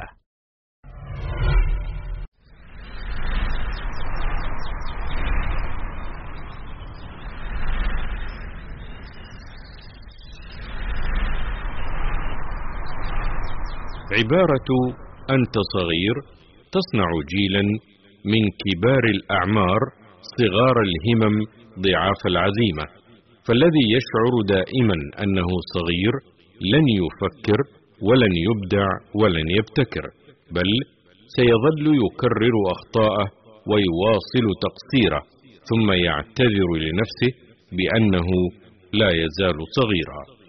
عبارة 14.11 14.69
أنت 15.29 15.55
صغير 15.75 16.15
تصنع 16.75 17.09
جيلا 17.33 17.63
من 18.25 18.43
كبار 18.63 19.03
الأعمار 19.15 19.81
صغار 20.39 20.77
الهمم 20.87 21.35
ضعاف 21.79 22.21
العزيمة. 22.25 22.85
فالذي 23.47 23.85
يشعر 23.95 24.33
دائما 24.47 24.97
أنه 25.23 25.49
صغير 25.75 26.13
لن 26.73 26.85
يفكر 27.01 27.59
ولن 28.01 28.33
يبدع 28.47 28.87
ولن 29.15 29.47
يبتكر 29.57 30.05
بل 30.51 30.69
سيظل 31.35 31.85
يكرر 32.05 32.55
أخطاءه 32.75 33.27
ويواصل 33.69 34.45
تقصيره 34.65 35.21
ثم 35.69 35.91
يعتذر 35.91 36.69
لنفسه 36.85 37.31
بأنه 37.77 38.27
لا 38.93 39.09
يزال 39.09 39.57
صغيرا. 39.79 40.42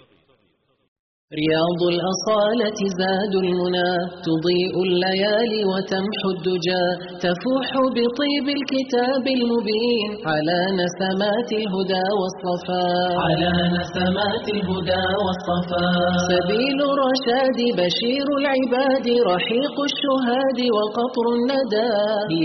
رياض 1.42 1.80
الأصالة 1.94 2.78
زاد 3.00 3.34
المنى 3.44 3.92
تضيء 4.28 4.74
الليالي 4.88 5.62
وتمحو 5.70 6.28
الدجى 6.36 6.86
تفوح 7.24 7.68
بطيب 7.96 8.46
الكتاب 8.58 9.24
المبين 9.38 10.08
على 10.32 10.58
نسمات 10.80 11.48
الهدى 11.60 12.06
والصفاء. 12.20 13.12
على 13.26 13.52
نسمات 13.78 14.44
الهدى 14.56 15.06
والصفاء. 15.24 16.12
سبيل 16.32 16.78
الرشاد 16.92 17.58
بشير 17.78 18.26
العباد 18.40 19.06
رحيق 19.32 19.76
الشهاد 19.90 20.58
وقطر 20.76 21.26
الندى. 21.38 21.92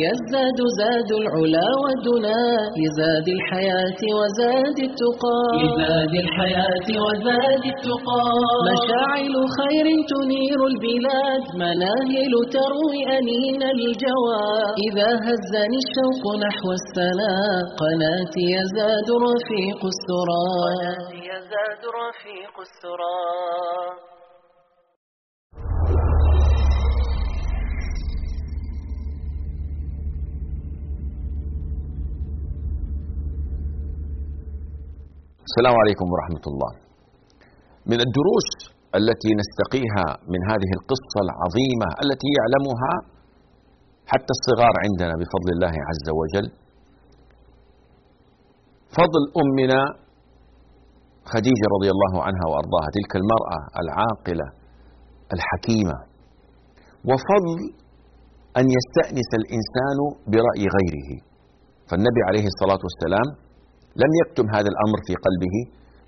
يزداد 0.06 0.60
زاد 0.80 1.10
العلا 1.22 1.68
والدنا 1.82 2.42
لزاد 2.82 3.28
الحياة 3.38 4.02
وزاد 4.18 4.78
التقى. 4.90 5.42
لزاد 5.64 6.14
الحياة 6.26 6.88
وزاد 7.06 7.64
التقى. 7.74 8.26
مشاعل 8.80 9.36
خير 9.60 9.88
تنير 10.12 10.60
البلاد 10.72 11.44
مناهل 11.64 12.34
تروي 12.56 13.00
أنين 13.18 13.62
الجوى 13.76 14.44
إذا 14.88 15.10
هزني 15.26 15.78
الشوق 15.84 16.24
نحو 16.46 16.68
السلام 16.80 17.64
قناتي 17.82 18.44
يزداد 18.58 19.10
رفيق 19.28 19.82
السرى 19.94 20.46
قناتي 20.68 21.20
يزداد 21.32 21.84
رفيق 22.02 22.56
السرى 22.68 23.20
السلام 35.50 35.76
عليكم 35.82 36.06
ورحمة 36.14 36.46
الله. 36.48 36.89
من 37.92 38.00
الدروس 38.06 38.50
التي 39.00 39.32
نستقيها 39.42 40.06
من 40.34 40.42
هذه 40.52 40.72
القصة 40.78 41.18
العظيمة 41.26 41.90
التي 42.04 42.30
يعلمها 42.38 42.94
حتى 44.12 44.32
الصغار 44.38 44.74
عندنا 44.86 45.14
بفضل 45.20 45.50
الله 45.56 45.76
عز 45.90 46.08
وجل. 46.20 46.48
فضل 48.98 49.24
أمنا 49.42 49.82
خديجة 51.34 51.66
رضي 51.76 51.90
الله 51.96 52.14
عنها 52.28 52.46
وأرضاها 52.52 52.90
تلك 52.98 53.12
المرأة 53.22 53.60
العاقلة 53.82 54.48
الحكيمة. 55.36 55.98
وفضل 57.10 57.60
أن 58.60 58.66
يستأنس 58.78 59.30
الإنسان 59.42 59.98
برأي 60.34 60.66
غيره. 60.78 61.10
فالنبي 61.90 62.22
عليه 62.30 62.46
الصلاة 62.52 62.82
والسلام 62.88 63.28
لم 64.04 64.12
يكتم 64.22 64.46
هذا 64.56 64.70
الأمر 64.74 64.98
في 65.08 65.14
قلبه 65.26 65.56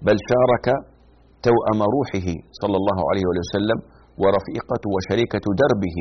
بل 0.08 0.18
شارك 0.32 0.68
توأم 1.48 1.80
روحه 1.96 2.28
صلى 2.62 2.76
الله 2.82 3.00
عليه 3.10 3.26
وسلم 3.32 3.80
ورفيقة 4.22 4.84
وشريكة 4.94 5.46
دربه 5.62 5.98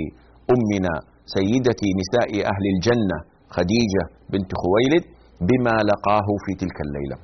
أمنا 0.55 0.94
سيدة 1.37 1.83
نساء 2.00 2.31
أهل 2.53 2.64
الجنة 2.74 3.18
خديجة 3.57 4.03
بنت 4.33 4.50
خويلد 4.62 5.05
بما 5.48 5.76
لقاه 5.90 6.29
في 6.44 6.53
تلك 6.62 6.79
الليلة. 6.87 7.16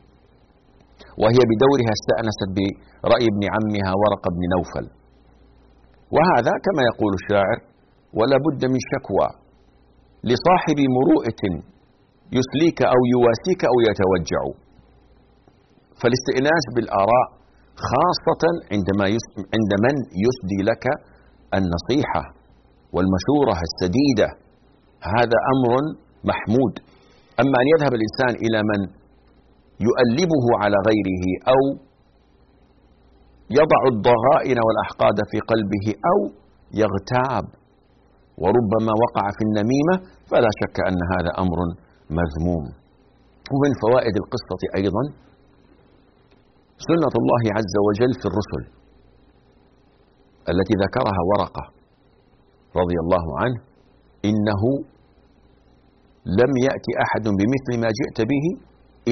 وهي 1.23 1.41
بدورها 1.51 1.93
استأنست 1.99 2.49
برأي 2.57 3.27
ابن 3.33 3.43
عمها 3.55 3.93
ورق 4.03 4.25
بن 4.35 4.43
نوفل. 4.55 4.87
وهذا 6.15 6.55
كما 6.67 6.83
يقول 6.91 7.13
الشاعر 7.21 7.59
ولا 8.19 8.37
بد 8.47 8.63
من 8.73 8.81
شكوى 8.93 9.29
لصاحب 10.31 10.79
مروءة 10.99 11.43
يسليك 12.39 12.79
أو 12.95 13.01
يواسيك 13.15 13.61
أو 13.71 13.77
يتوجع. 13.89 14.43
فالاستئناس 16.01 16.65
بالآراء 16.75 17.36
خاصة 17.77 18.43
عندما 18.73 19.05
عند 19.57 19.73
من 19.85 19.95
يسدي 20.25 20.61
لك 20.71 20.85
النصيحة 21.59 22.23
والمشورة 22.95 23.57
السديدة. 23.69 24.29
هذا 25.17 25.39
أمر 25.55 25.73
محمود. 26.31 26.75
أما 27.43 27.57
أن 27.63 27.67
يذهب 27.75 27.93
الإنسان 27.99 28.33
إلى 28.45 28.59
من 28.71 28.81
يؤلبه 29.89 30.45
على 30.63 30.77
غيره 30.89 31.25
أو 31.53 31.61
يضع 33.59 33.81
الضغائن 33.93 34.59
والأحقاد 34.67 35.19
في 35.31 35.39
قلبه 35.51 35.87
أو 36.11 36.19
يغتاب 36.83 37.45
وربما 38.43 38.93
وقع 39.05 39.25
في 39.37 39.43
النميمة 39.49 39.95
فلا 40.31 40.51
شك 40.61 40.77
أن 40.89 40.99
هذا 41.13 41.31
أمر 41.45 41.59
مذموم. 42.19 42.65
ومن 43.53 43.73
فوائد 43.85 44.15
القصة 44.23 44.61
أيضا 44.81 45.03
سنة 46.79 47.15
الله 47.21 47.43
عز 47.57 47.75
وجل 47.87 48.13
في 48.21 48.27
الرسل 48.31 48.63
التي 50.53 50.75
ذكرها 50.85 51.21
ورقة 51.31 51.65
رضي 52.81 52.97
الله 53.05 53.27
عنه 53.41 53.59
إنه 54.25 54.63
لم 56.41 56.53
يأتي 56.67 56.93
أحد 57.05 57.25
بمثل 57.39 57.73
ما 57.83 57.89
جئت 58.01 58.19
به 58.31 58.45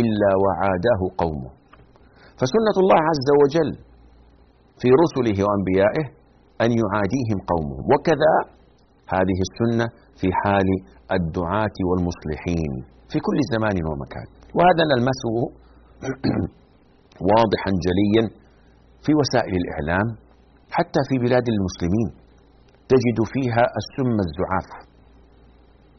إلا 0.01 0.31
وعاداه 0.45 1.03
قومه. 1.23 1.51
فسنة 2.41 2.77
الله 2.83 3.01
عز 3.11 3.29
وجل 3.43 3.71
في 4.81 4.89
رسله 5.03 5.37
وأنبيائه 5.47 6.07
أن 6.65 6.71
يعاديهم 6.83 7.39
قومهم 7.53 7.85
وكذا 7.93 8.35
هذه 9.15 9.39
السنة 9.47 9.87
في 10.21 10.29
حال 10.41 10.69
الدعاة 11.19 11.77
والمصلحين 11.89 12.73
في 13.11 13.19
كل 13.27 13.39
زمان 13.55 13.77
ومكان. 13.89 14.27
وهذا 14.57 14.83
نلمسه 14.93 15.35
واضحا 17.31 17.71
جليا 17.87 18.25
في 19.05 19.13
وسائل 19.21 19.55
الإعلام 19.63 20.09
حتى 20.77 21.01
في 21.09 21.15
بلاد 21.25 21.47
المسلمين 21.55 22.09
تجد 22.93 23.19
فيها 23.35 23.65
السم 23.81 24.17
الزعاف. 24.27 24.69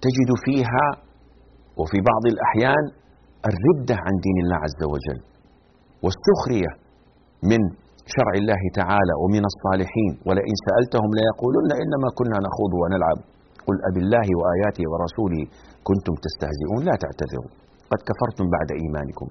تجد 0.05 0.29
فيها 0.45 0.85
وفي 1.79 1.97
بعض 2.09 2.23
الأحيان 2.33 2.85
الردة 3.49 3.95
عن 4.05 4.13
دين 4.25 4.37
الله 4.43 4.59
عز 4.65 4.81
وجل 4.93 5.19
والسخرية 6.03 6.71
من 7.51 7.61
شرع 8.15 8.33
الله 8.41 8.61
تعالى 8.79 9.13
ومن 9.23 9.43
الصالحين. 9.51 10.11
ولئن 10.27 10.55
سألتهم 10.67 11.09
ليقولن 11.19 11.71
إنما 11.83 12.07
كنا 12.17 12.37
نخوض 12.47 12.73
ونلعب. 12.81 13.19
قل 13.67 13.77
أب 13.89 13.95
الله 14.03 14.27
وآياته 14.39 14.83
ورسوله 14.91 15.43
كنتم 15.87 16.13
تستهزئون 16.25 16.81
لا 16.89 16.95
تعتذروا. 17.03 17.51
قد 17.91 17.99
كفرتم 18.09 18.45
بعد 18.55 18.69
إيمانكم. 18.81 19.27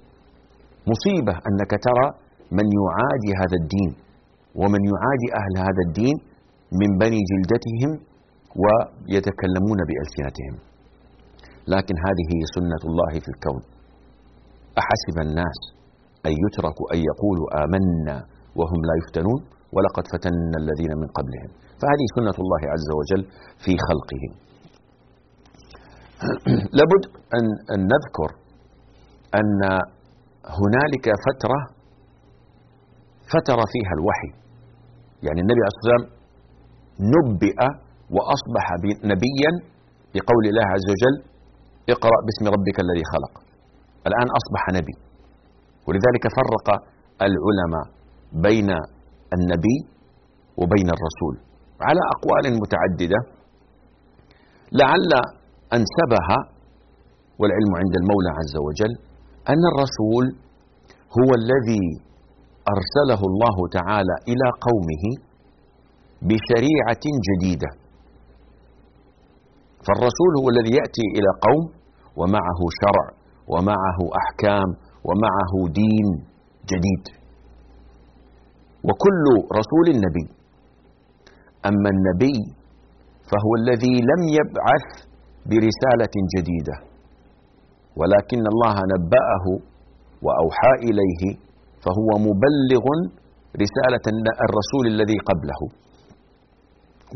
مصيبة 0.92 1.35
أنك 1.49 1.73
ترى 1.87 2.07
من 2.59 2.66
يعادي 2.79 3.31
هذا 3.40 3.57
الدين 3.62 3.90
ومن 4.61 4.83
يعادي 4.92 5.29
أهل 5.40 5.55
هذا 5.66 5.83
الدين 5.88 6.16
من 6.81 6.90
بني 7.03 7.20
جلدتهم 7.31 7.90
ويتكلمون 8.62 9.79
بألسنتهم. 9.88 10.55
لكن 11.75 11.94
هذه 12.07 12.27
هي 12.35 12.42
سنة 12.57 12.83
الله 12.90 13.12
في 13.25 13.29
الكون. 13.35 13.62
أحسب 14.83 15.16
الناس 15.27 15.59
أن 16.27 16.33
يتركوا 16.44 16.87
أن 16.94 17.01
يقولوا 17.11 17.47
آمنا 17.64 18.16
وهم 18.59 18.81
لا 18.88 18.94
يفتنون 19.01 19.40
ولقد 19.75 20.05
فتنا 20.12 20.57
الذين 20.62 20.92
من 21.03 21.09
قبلهم. 21.18 21.51
فهذه 21.81 22.07
سنة 22.16 22.37
الله 22.44 22.62
عز 22.75 22.88
وجل 22.99 23.23
في 23.64 23.73
خلقه 23.88 24.23
لابد 26.79 27.03
أن, 27.37 27.44
نذكر 27.92 28.31
أن 29.40 29.61
هنالك 30.59 31.07
فترة 31.26 31.59
فتر 33.33 33.59
فيها 33.72 33.92
الوحي. 33.98 34.30
يعني 35.26 35.40
النبي 35.44 35.61
عليه 35.62 35.72
الصلاة 35.74 35.85
والسلام 35.85 36.04
نبئ 37.14 37.59
وأصبح 38.14 38.64
نبيا 39.12 39.52
بقول 40.14 40.44
الله 40.50 40.66
عز 40.74 40.87
وجل 40.92 41.14
اقرأ 41.94 42.18
باسم 42.26 42.44
ربك 42.54 42.76
الذي 42.85 43.04
خلق. 43.12 43.35
الآن 44.09 44.28
أصبح 44.40 44.62
نبي. 44.78 44.96
ولذلك 45.87 46.24
فرق 46.38 46.68
العلماء 47.28 47.87
بين 48.46 48.70
النبي 49.37 49.76
وبين 50.61 50.88
الرسول 50.96 51.35
على 51.87 52.00
أقوال 52.14 52.44
متعددة. 52.62 53.20
لعل 54.80 55.12
أنسبها 55.78 56.38
والعلم 57.40 57.72
عند 57.80 57.94
المولى 58.00 58.30
عز 58.38 58.54
وجل 58.66 58.92
أن 59.52 59.62
الرسول 59.72 60.24
هو 61.18 61.30
الذي 61.40 61.87
أرسله 62.74 63.20
الله 63.30 63.57
تعالى 63.78 64.14
إلى 64.30 64.46
قومه 64.66 65.04
بشريعة 66.28 67.04
جديدة. 67.28 67.70
فالرسول 69.87 70.33
هو 70.40 70.46
الذي 70.54 70.72
يأتي 70.80 71.07
إلى 71.16 71.30
قوم 71.46 71.64
ومعه 72.16 72.61
شرع 72.80 73.07
ومعه 73.52 73.98
أحكام 74.22 74.68
ومعه 75.09 75.52
دين 75.80 76.07
جديد. 76.70 77.04
وكل 78.88 79.24
رسول 79.59 79.87
نبي 80.07 80.26
أما 81.68 81.88
النبي 81.94 82.38
فهو 83.30 83.52
الذي 83.61 83.94
لم 84.11 84.22
يبعث 84.38 84.87
برسالة 85.46 86.14
جديدة. 86.37 86.93
ولكن 88.00 88.42
الله 88.52 88.76
نبأه 88.94 89.44
وأوحى 90.24 90.72
إليه 90.88 91.22
فهو 91.85 92.11
مبلغ 92.28 92.85
رسالة 93.64 94.07
الرسول 94.46 94.85
الذي 94.94 95.18
قبله. 95.28 95.61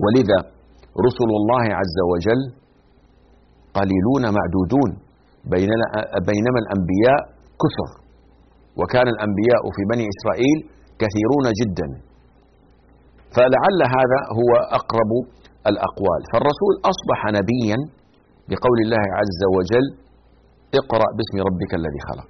ولذا 0.03 0.39
رسل 1.07 1.31
الله 1.41 1.65
عز 1.81 1.99
وجل 2.13 2.43
قليلون 3.79 4.25
معدودون 4.39 4.91
بينما 6.29 6.59
الأنبياء 6.65 7.21
كثر. 7.63 7.91
وكان 8.81 9.07
الأنبياء 9.15 9.63
في 9.77 9.83
بني 9.93 10.05
إسرائيل 10.15 10.59
كثيرون 11.03 11.47
جدا. 11.61 11.89
فلعل 13.37 13.81
هذا 13.97 14.21
هو 14.39 14.51
أقرب 14.79 15.13
الأقوال. 15.71 16.21
فالرسول 16.33 16.75
أصبح 16.93 17.21
نبيا 17.39 17.79
بقول 18.49 18.79
الله 18.85 19.05
عز 19.21 19.43
وجل 19.57 19.87
اقرأ 20.75 21.09
باسم 21.17 21.37
ربك 21.49 21.73
الذي 21.81 22.01
خلق. 22.09 22.29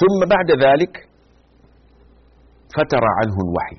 ثم 0.00 0.18
بعد 0.34 0.50
ذلك 0.66 0.94
فتر 2.76 3.04
عنه 3.18 3.36
الوحي. 3.46 3.78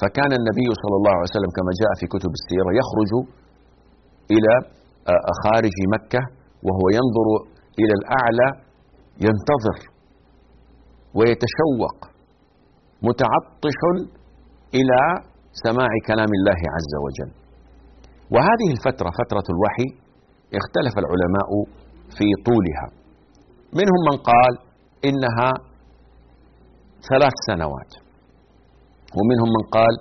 فكان 0.00 0.32
النبي 0.40 0.68
صلى 0.82 0.96
الله 0.98 1.14
عليه 1.16 1.30
وسلم 1.30 1.50
كما 1.58 1.72
جاء 1.80 1.92
في 2.00 2.06
كتب 2.14 2.32
السيرة 2.38 2.70
يخرج 2.80 3.12
إلى 4.34 4.52
آه، 5.12 5.30
خارج 5.44 5.76
مكة 5.94 6.22
وهو 6.66 6.84
ينظر 6.98 7.28
إلى 7.80 7.94
الأعلى 8.00 8.48
ينتظر 9.26 9.78
ويتشوق 11.18 11.98
متعطش 13.02 13.80
إلى 14.74 15.00
سماع 15.64 15.90
كلام 16.06 16.30
الله 16.38 16.60
عز 16.76 16.92
وجل. 17.04 17.30
وهذه 18.34 18.68
الفترة 18.76 19.10
فترة 19.20 19.46
الوحي 19.54 19.88
اختلف 20.60 20.94
العلماء 21.02 21.50
في 22.16 22.26
طولها. 22.48 22.88
منهم 23.80 24.00
من 24.10 24.16
قال 24.30 24.52
إنها 25.08 25.50
ثلاث 27.10 27.36
سنوات 27.50 27.92
ومنهم 29.18 29.48
من 29.56 29.64
قال 29.76 29.94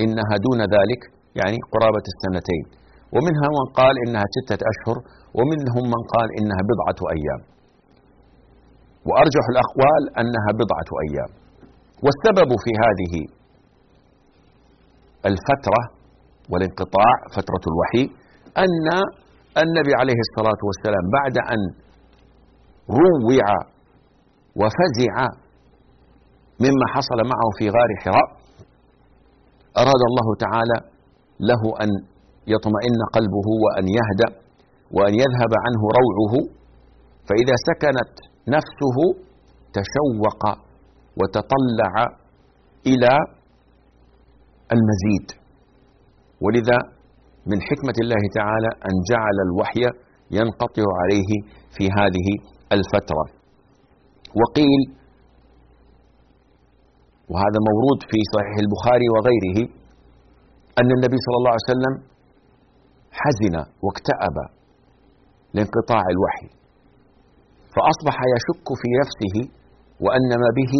إنها 0.00 0.34
دون 0.46 0.60
ذلك 0.76 1.00
يعني 1.40 1.58
قرابة 1.74 2.04
السنتين. 2.12 2.64
ومنها 3.14 3.48
من 3.58 3.66
قال 3.78 3.94
إنها 4.04 4.26
ستة 4.36 4.60
أشهر 4.72 4.96
ومنهم 5.38 5.84
من 5.94 6.02
قال 6.14 6.28
إنها 6.38 6.62
بضعة 6.70 7.00
أيام. 7.16 7.40
وأرجح 9.08 9.44
الأقوال 9.54 10.02
أنها 10.20 10.50
بضعة 10.60 10.90
أيام. 11.06 11.30
والسبب 12.04 12.50
في 12.64 12.72
هذه 12.84 13.14
الفترة 15.30 15.82
والانقطاع 16.50 17.12
فترة 17.36 17.64
الوحي 17.70 18.04
أن 18.64 18.86
النبي 19.56 19.92
عليه 20.00 20.20
الصلاة 20.26 20.60
والسلام 20.68 21.04
بعد 21.18 21.36
أن 21.52 21.60
روع 23.00 23.48
وفزع 24.60 25.14
مما 26.64 26.86
حصل 26.94 27.18
معه 27.32 27.48
في 27.58 27.64
غار 27.76 27.90
حراء 28.04 28.28
أراد 29.82 30.02
الله 30.10 30.28
تعالى 30.44 30.78
له 31.40 31.62
أن 31.84 31.90
يطمئن 32.46 32.98
قلبه 33.16 33.48
وأن 33.64 33.86
يهدأ 33.98 34.30
وأن 34.96 35.14
يذهب 35.14 35.52
عنه 35.64 35.82
روعه 36.00 36.34
فإذا 37.28 37.54
سكنت 37.68 38.14
نفسه 38.48 38.96
تشوق 39.78 40.42
وتطلع 41.20 41.94
إلى 42.86 43.12
المزيد. 44.74 45.26
ولذا 46.40 46.78
من 47.50 47.58
حكمة 47.68 47.96
الله 48.04 48.22
تعالى 48.38 48.70
أن 48.88 48.94
جعل 49.10 49.36
الوحي 49.46 49.84
ينقطع 50.38 50.86
عليه 51.00 51.30
في 51.76 51.84
هذه 51.98 52.28
الفترة. 52.76 53.24
وقيل 54.40 54.82
وهذا 57.32 57.58
مورود 57.68 58.00
في 58.10 58.18
صحيح 58.34 58.54
البخاري 58.64 59.06
وغيره 59.14 59.58
أن 60.80 60.88
النبي 60.96 61.18
صلى 61.24 61.36
الله 61.40 61.52
عليه 61.54 61.68
وسلم 61.72 61.94
حزن 63.20 63.54
واكتأب 63.84 64.36
لانقطاع 65.54 66.02
الوحي 66.14 66.48
فأصبح 67.74 68.16
يشك 68.34 68.66
في 68.80 68.88
نفسه 69.02 69.36
وأن 70.04 70.30
ما 70.42 70.50
به 70.58 70.74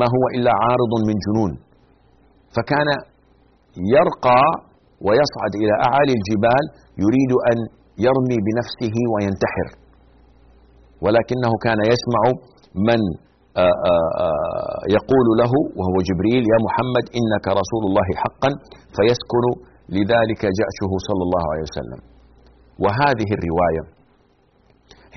ما 0.00 0.06
هو 0.14 0.24
إلا 0.36 0.52
عارض 0.64 0.92
من 1.08 1.16
جنون 1.24 1.52
فكان 2.56 2.88
يرقى 3.96 4.42
ويصعد 5.06 5.52
إلى 5.62 5.74
أعالي 5.86 6.12
الجبال 6.18 6.64
يريد 7.04 7.32
أن 7.50 7.58
يرمي 8.06 8.38
بنفسه 8.46 8.96
وينتحر. 9.12 9.68
ولكنه 11.04 11.52
كان 11.66 11.80
يسمع 11.92 12.22
من 12.88 13.00
آه، 13.64 13.76
آه، 13.90 14.10
آه، 14.24 14.78
يقول 14.96 15.26
له 15.40 15.52
وهو 15.78 15.96
جبريل 16.08 16.42
يا 16.52 16.58
محمد 16.66 17.04
إنك 17.18 17.46
رسول 17.60 17.82
الله 17.88 18.08
حقا. 18.22 18.50
فيسكن 18.96 19.44
لذلك 19.96 20.42
جأشه 20.60 20.92
صلى 21.08 21.22
الله 21.26 21.44
عليه 21.52 21.64
وسلم. 21.70 22.00
وهذه 22.84 23.28
الرواية 23.36 23.82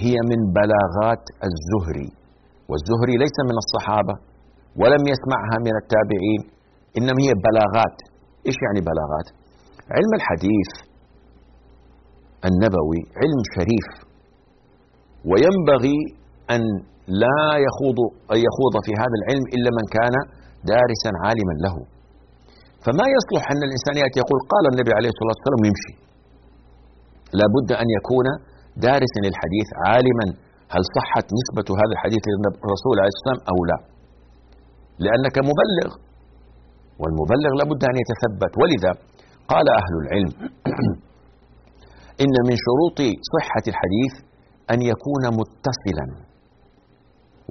هي 0.03 0.15
من 0.31 0.39
بلاغات 0.57 1.23
الزهري. 1.47 2.09
والزهري 2.69 3.15
ليس 3.23 3.37
من 3.49 3.57
الصحابة 3.63 4.15
ولم 4.81 5.03
يسمعها 5.13 5.57
من 5.67 5.73
التابعين 5.81 6.41
إنما 6.97 7.19
هي 7.25 7.31
بلاغات. 7.47 7.97
إيش 8.47 8.57
يعني 8.65 8.81
بلاغات؟ 8.89 9.27
علم 9.95 10.12
الحديث 10.19 10.71
النبوي 12.50 13.02
علم 13.21 13.39
شريف 13.56 13.88
وينبغي 15.30 16.00
أن 16.56 16.62
لا 17.23 17.43
يخوض 17.65 18.00
أن 18.34 18.39
يخوض 18.47 18.76
في 18.86 18.93
هذا 19.02 19.15
العلم 19.19 19.45
إلا 19.56 19.69
من 19.78 19.86
كان 19.97 20.15
دارسا 20.71 21.12
عالما 21.23 21.54
له. 21.65 21.76
فما 22.86 23.06
يصلح 23.17 23.43
أن 23.54 23.62
الإنسان 23.67 23.95
يأتي 24.04 24.17
يقول 24.23 24.39
قال 24.54 24.63
النبي 24.71 24.91
عليه 24.97 25.10
الصلاة 25.13 25.36
والسلام 25.38 25.62
ويمشي 25.63 25.93
لابد 27.39 27.69
أن 27.82 27.88
يكون 27.97 28.28
دارسا 28.88 29.19
للحديث 29.26 29.67
عالما 29.86 30.28
هل 30.73 30.82
صحت 30.97 31.28
نسبة 31.39 31.67
هذا 31.82 31.93
الحديث 31.97 32.23
للرسول 32.32 32.95
عليه 33.02 33.13
الصلاة 33.13 33.23
والسلام 33.23 33.39
أو 33.52 33.58
لا. 33.69 33.78
لأنك 35.06 35.36
مبلغ 35.50 35.89
والمبلغ 37.02 37.52
لابد 37.60 37.82
أن 37.91 37.95
يتثبت. 38.04 38.52
ولذا 38.62 38.91
قال 39.51 39.65
أهل 39.81 39.93
العلم 40.03 40.33
إن 42.23 42.36
من 42.49 42.55
شروط 42.65 42.99
صحة 43.33 43.65
الحديث 43.73 44.13
أن 44.73 44.79
يكون 44.91 45.23
متصلا 45.39 46.07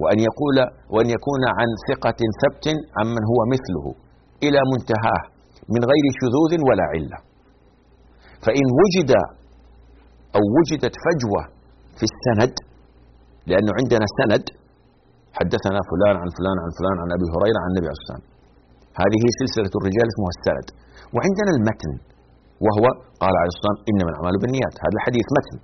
وأن 0.01 0.19
يقول 0.29 0.57
وأن 0.93 1.07
يكون 1.17 1.43
عن 1.57 1.69
ثقة 1.89 2.19
ثبت 2.41 2.65
عمن 2.97 3.23
هو 3.31 3.39
مثله 3.53 3.85
إلى 4.45 4.59
منتهاه 4.73 5.23
من 5.73 5.81
غير 5.91 6.05
شذوذ 6.19 6.53
ولا 6.69 6.85
علة. 6.93 7.19
فإن 8.45 8.65
وجد 8.81 9.11
أو 10.37 10.43
وجدت 10.57 10.95
فجوة 11.05 11.43
في 11.97 12.05
السند 12.11 12.53
لأنه 13.49 13.71
عندنا 13.79 14.05
سند 14.19 14.45
حدثنا 15.39 15.79
فلان 15.91 16.15
عن 16.21 16.29
فلان 16.37 16.57
عن 16.63 16.71
فلان 16.79 16.95
عن 17.03 17.09
أبي 17.17 17.27
هريرة 17.33 17.59
عن 17.63 17.69
النبي 17.71 17.87
عليه 17.89 17.99
الصلاة 17.99 18.17
والسلام 18.17 18.37
هذه 19.01 19.23
سلسلة 19.41 19.73
الرجال 19.79 20.05
اسمها 20.11 20.31
السند. 20.37 20.67
وعندنا 21.15 21.51
المتن 21.57 21.93
وهو 22.65 22.85
قال 23.21 23.33
عليه 23.41 23.51
الصلاة 23.53 23.63
والسلام 23.63 23.79
إنما 23.91 24.09
الأعمال 24.11 24.35
بالنيات. 24.41 24.75
هذا 24.83 24.95
الحديث 24.99 25.25
متن. 25.37 25.57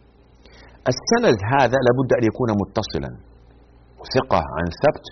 السند 0.93 1.39
هذا 1.55 1.77
لابد 1.85 2.09
أن 2.19 2.23
يكون 2.31 2.49
متصلا. 2.61 3.11
ثقة 4.15 4.41
عن 4.57 4.65
ثبت 4.83 5.05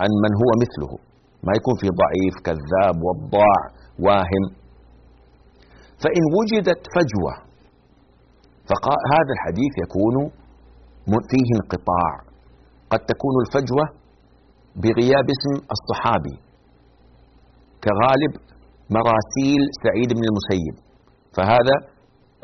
عن 0.00 0.10
من 0.24 0.32
هو 0.40 0.50
مثله. 0.64 0.92
ما 1.46 1.52
يكون 1.58 1.74
في 1.82 1.88
ضعيف 2.02 2.34
كذاب 2.46 2.96
وضاع 3.06 3.60
واهم. 4.04 4.44
فإن 6.02 6.22
وجدت 6.38 6.82
فجوة 6.94 7.34
فهذا 8.68 9.32
الحديث 9.36 9.72
يكون 9.84 10.16
فيه 11.30 11.48
انقطاع. 11.58 12.12
قد 12.92 13.00
تكون 13.12 13.34
الفجوة 13.44 13.84
بغياب 14.82 15.26
اسم 15.36 15.52
الصحابي. 15.76 16.36
كغالب 17.84 18.32
مراسيل 18.96 19.62
سعيد 19.84 20.10
بن 20.18 20.24
المسيب. 20.30 20.74
فهذا 21.36 21.76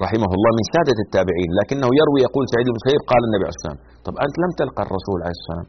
رحمه 0.05 0.31
الله 0.37 0.51
من 0.59 0.65
سادة 0.75 0.99
التابعين 1.07 1.51
لكنه 1.61 1.89
يروي 2.01 2.21
يقول 2.27 2.45
سعيد 2.53 2.67
بن 2.69 2.75
المسيب 2.77 3.01
قال 3.11 3.21
النبي 3.29 3.45
عليه 3.47 3.57
والسلام 3.57 3.79
طب 4.07 4.15
أنت 4.27 4.35
لم 4.45 4.53
تلقى 4.61 4.83
الرسول 4.87 5.19
عليه 5.25 5.37
والسلام 5.39 5.67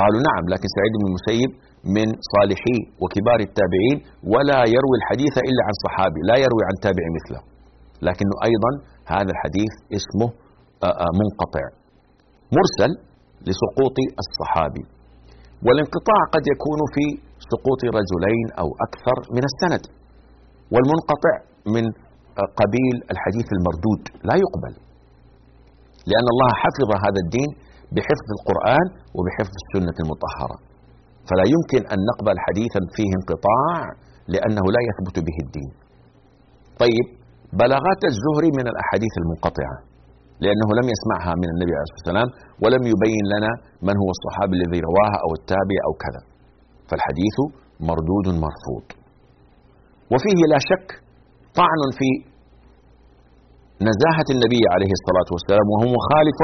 قالوا 0.00 0.20
نعم 0.28 0.44
لكن 0.52 0.68
سعيد 0.76 0.92
بن 1.00 1.06
المسيب 1.10 1.50
من 1.96 2.08
صالحي 2.32 2.78
وكبار 3.02 3.40
التابعين 3.48 3.96
ولا 4.32 4.60
يروي 4.76 4.96
الحديث 5.00 5.34
إلا 5.48 5.62
عن 5.68 5.74
صحابي 5.84 6.20
لا 6.30 6.36
يروي 6.44 6.62
عن 6.68 6.76
تابع 6.84 7.06
مثله. 7.16 7.40
لكنه 8.08 8.34
أيضا 8.48 8.70
هذا 9.14 9.30
الحديث 9.34 9.72
اسمه 9.98 10.28
آه، 10.86 10.94
آه، 11.04 11.12
منقطع. 11.20 11.64
مرسل 12.56 12.92
لسقوط 13.48 13.96
الصحابي. 14.22 14.84
والانقطاع 15.66 16.20
قد 16.34 16.44
يكون 16.54 16.80
في 16.94 17.06
سقوط 17.52 17.80
رجلين 17.98 18.46
أو 18.62 18.68
أكثر 18.86 19.16
من 19.36 19.44
السند 19.50 19.84
والمنقطع 20.72 21.34
من 21.74 21.84
آه، 22.40 22.48
قبيل 22.60 22.94
الحديث 23.12 23.48
المردود 23.56 24.02
لا 24.28 24.36
يقبل 24.44 24.74
لأن 26.10 26.26
الله 26.34 26.50
حفظ 26.62 26.88
هذا 27.04 27.20
الدين 27.24 27.50
بحفظ 27.94 28.28
القرآن 28.36 28.86
وبحفظ 29.16 29.54
السنة 29.62 29.96
المطهرة. 30.04 30.56
فلا 31.28 31.44
يمكن 31.54 31.82
أن 31.92 31.98
نقبل 32.10 32.36
حديثا 32.46 32.80
فيه 32.96 33.10
انقطاع 33.18 33.80
لأنه 34.34 34.64
لا 34.74 34.80
يثبت 34.88 35.16
به 35.26 35.36
الدين. 35.44 35.70
طيب 36.82 37.06
بلاغات 37.60 38.02
الزهري 38.12 38.50
من 38.58 38.66
الأحاديث 38.72 39.14
المنقطعة 39.22 39.76
لأنه 40.44 40.68
لم 40.78 40.86
يسمعها 40.94 41.32
من 41.42 41.48
النبي 41.54 41.72
عليه 41.76 41.86
الصلاة 41.88 42.00
والسلام 42.02 42.28
ولم 42.62 42.82
يبين 42.92 43.24
لنا 43.34 43.52
من 43.86 43.94
هو 44.02 44.08
الصحابي 44.16 44.54
الذي 44.58 44.80
رواها 44.88 45.16
أو 45.24 45.30
التابع 45.38 45.78
أو 45.88 45.92
كذا. 46.04 46.20
فالحديث 46.90 47.36
مردود 47.88 48.26
مرفوض. 48.44 48.86
وفيه 50.12 50.40
لا 50.52 50.58
شك 50.70 50.88
طعن 51.60 51.80
في 51.98 52.10
نزاهة 53.88 54.28
النبي 54.34 54.62
عليه 54.74 54.92
الصلاة 54.98 55.28
والسلام 55.34 55.66
وهو 55.72 55.86
مخالف 55.98 56.38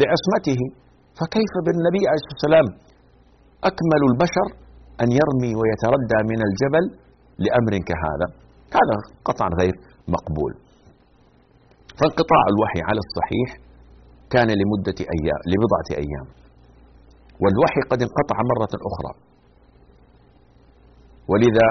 لعصمته. 0.00 0.60
فكيف 1.18 1.52
بالنبي 1.66 2.02
عليه 2.08 2.20
الصلاة 2.22 2.36
والسلام 2.38 2.66
أكمل 3.70 4.02
البشر 4.10 4.48
أن 5.02 5.08
يرمي 5.20 5.52
ويتردى 5.60 6.18
من 6.30 6.40
الجبل 6.48 6.84
لأمر 7.44 7.72
كهذا؟ 7.88 8.28
هذا 8.78 8.96
قطعا 9.28 9.50
غير 9.60 9.74
مقبول. 10.14 10.52
فانقطاع 11.98 12.42
الوحي 12.52 12.80
على 12.88 13.00
الصحيح 13.06 13.48
كان 14.34 14.48
لمدة 14.60 14.98
أيام 15.16 15.40
لبضعة 15.50 15.88
أيام. 16.04 16.26
والوحي 17.42 17.80
قد 17.90 18.00
انقطع 18.06 18.36
مرة 18.52 18.72
أخرى. 18.90 19.12
ولذا 21.30 21.68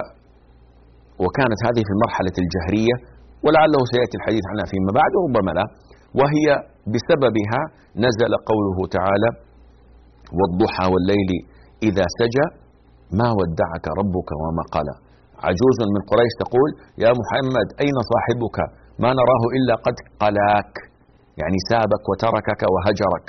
وكانت 1.23 1.59
هذه 1.67 1.81
في 1.87 1.93
المرحلة 1.95 2.35
الجهرية 2.43 2.95
ولعله 3.45 3.81
سيأتي 3.93 4.15
الحديث 4.19 4.43
عنها 4.51 4.65
فيما 4.71 4.91
بعد 4.99 5.11
وربما 5.17 5.51
لا 5.59 5.65
وهي 6.19 6.47
بسببها 6.93 7.61
نزل 8.05 8.33
قوله 8.51 8.77
تعالى 8.97 9.29
والضحى 10.37 10.85
والليل 10.93 11.31
إذا 11.87 12.05
سجى 12.19 12.47
ما 13.19 13.29
ودعك 13.39 13.85
ربك 13.99 14.29
وما 14.41 14.63
قلى. 14.75 14.95
عجوز 15.47 15.77
من 15.95 16.01
قريش 16.11 16.33
تقول 16.43 16.69
يا 17.03 17.11
محمد 17.19 17.67
أين 17.83 17.97
صاحبك؟ 18.11 18.57
ما 19.03 19.09
نراه 19.19 19.43
إلا 19.57 19.73
قد 19.85 19.95
قلاك. 20.23 20.73
يعني 21.41 21.57
سابك 21.69 22.03
وتركك 22.09 22.61
وهجرك 22.73 23.27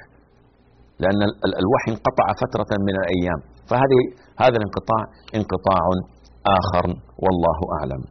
لأن 1.02 1.20
الوحي 1.62 1.88
انقطع 1.94 2.26
فترة 2.42 2.70
من 2.86 2.94
الأيام. 3.02 3.40
فهذه 3.68 4.00
هذا 4.42 4.56
الانقطاع 4.60 5.02
انقطاع 5.38 5.82
آخر 6.46 6.86
والله 7.18 7.58
أعلم. 7.80 8.02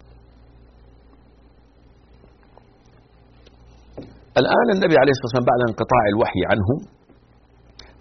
الآن 4.38 4.68
النبي 4.76 4.96
عليه 5.02 5.12
الصلاة 5.12 5.28
والسلام 5.28 5.46
بعد 5.52 5.62
انقطاع 5.70 6.04
الوحي 6.14 6.42
عنه 6.52 6.70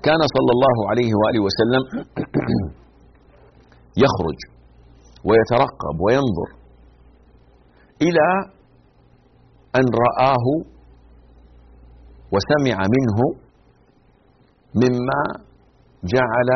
كان 0.03 0.21
صلى 0.37 0.51
الله 0.57 0.91
عليه 0.91 1.11
وآله 1.21 1.41
وسلم 1.47 1.83
يخرج 4.05 4.39
ويترقب 5.25 6.01
وينظر 6.01 6.49
إلى 8.03 8.27
أن 9.77 9.85
رآه 10.07 10.47
وسمع 12.33 12.79
منه 12.97 13.19
مما 14.75 15.23
جعل 16.05 16.51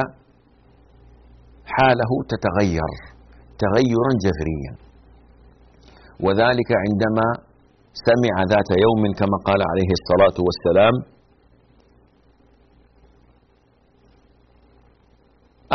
حاله 1.66 2.10
تتغير. 2.28 3.09
تغيرا 3.64 4.10
جذريا. 4.24 4.72
وذلك 6.24 6.70
عندما 6.84 7.26
سمع 8.08 8.34
ذات 8.52 8.70
يوم 8.86 9.02
كما 9.20 9.36
قال 9.48 9.60
عليه 9.70 9.90
الصلاة 9.98 10.36
والسلام 10.46 10.94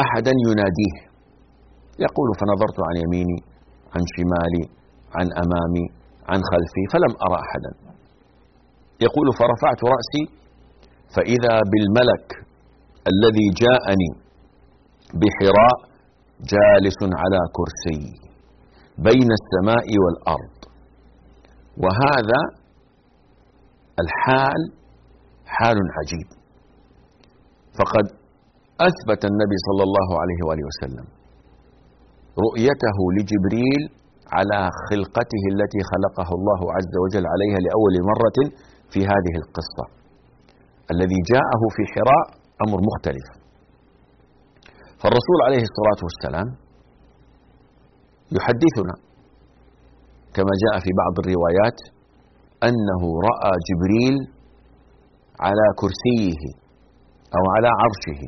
أحدا 0.04 0.34
يناديه 0.48 0.96
يقول 2.06 2.30
فنظرت 2.40 2.78
عن 2.88 2.96
يميني 3.04 3.40
عن 3.96 4.04
شمالي 4.16 4.64
عن 5.18 5.28
أمامي 5.44 5.86
عن 6.32 6.40
خلفي 6.52 6.84
فلم 6.94 7.14
أرى 7.26 7.38
أحدا. 7.46 7.72
يقول 9.06 9.28
فرفعت 9.40 9.82
رأسي 9.94 10.24
فإذا 11.16 11.54
بالملك 11.72 12.28
الذي 13.12 13.48
جاءني 13.64 14.12
بحراء 15.22 15.78
جالس 16.40 17.00
على 17.22 17.40
كرسي 17.58 18.04
بين 18.98 19.30
السماء 19.40 19.88
والأرض. 20.04 20.58
وهذا 21.84 22.40
الحال 24.04 24.62
حال 25.46 25.78
عجيب. 25.98 26.30
فقد 27.80 28.06
أثبت 28.90 29.22
النبي 29.32 29.58
صلى 29.68 29.84
الله 29.88 30.10
عليه 30.22 30.40
وآله 30.48 30.66
وسلم 30.70 31.08
رؤيته 32.46 32.98
لجبريل 33.18 33.84
على 34.38 34.60
خلقته 34.90 35.44
التي 35.54 35.82
خلقه 35.92 36.30
الله 36.38 36.62
عز 36.78 36.94
وجل 37.04 37.26
عليها 37.34 37.60
لأول 37.66 37.96
مرة 38.12 38.38
في 38.94 39.00
هذه 39.00 39.36
القصة. 39.42 39.86
الذي 40.94 41.20
جاءه 41.34 41.62
في 41.76 41.84
حراء 41.94 42.26
أمر 42.68 42.80
مختلف. 42.90 43.45
فالرسول 45.06 45.40
عليه 45.48 45.64
الصلاة 45.70 46.00
والسلام 46.08 46.48
يحدثنا 48.38 48.96
كما 50.36 50.54
جاء 50.64 50.76
في 50.86 50.92
بعض 51.02 51.14
الروايات 51.24 51.80
أنه 52.70 53.02
رأى 53.30 53.54
جبريل 53.68 54.16
على 55.46 55.66
كرسيه 55.82 56.42
أو 57.38 57.44
على 57.56 57.70
عرشه 57.82 58.22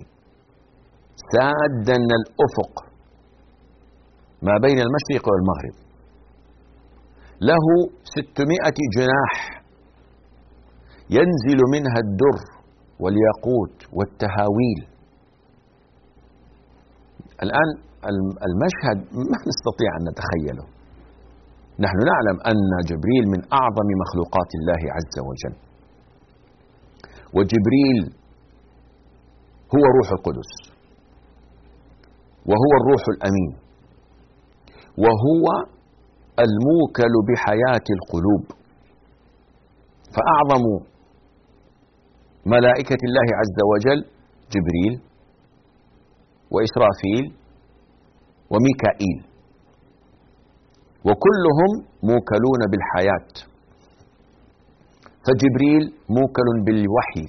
سادا 1.34 1.98
الأفق 2.20 2.74
ما 4.42 4.56
بين 4.66 4.80
المشرق 4.86 5.26
والمغرب. 5.32 5.76
له 7.42 7.66
ستمائة 8.16 8.78
جناح 8.98 9.34
ينزل 11.10 11.60
منها 11.76 12.00
الدر 12.06 12.40
والياقوت 13.00 13.78
والتهاويل. 13.94 14.97
الآن 17.43 17.69
المشهد 18.47 18.97
ما 19.32 19.38
نستطيع 19.50 19.91
أن 20.00 20.04
نتخيله. 20.10 20.65
نحن 21.80 21.97
نعلم 22.12 22.38
أن 22.52 22.69
جبريل 22.89 23.23
من 23.34 23.41
أعظم 23.54 23.88
مخلوقات 24.04 24.50
الله 24.60 24.82
عز 24.95 25.15
وجل. 25.28 25.56
وجبريل 27.36 28.00
هو 29.76 29.84
روح 29.97 30.08
القدس. 30.17 30.52
وهو 32.50 32.71
الروح 32.82 33.04
الأمين. 33.15 33.52
وهو 35.04 35.45
الموكل 36.45 37.13
بحياة 37.28 37.88
القلوب. 37.97 38.45
فأعظم 40.15 40.63
ملائكة 42.45 43.02
الله 43.08 43.28
عز 43.39 43.60
وجل 43.71 44.00
جبريل 44.54 45.07
وإسرافيل 46.54 47.26
وميكائيل. 48.52 49.20
وكلهم 51.08 51.72
موكلون 52.04 52.62
بالحياة. 52.72 53.34
فجبريل 55.26 55.84
موكل 56.18 56.48
بالوحي 56.66 57.26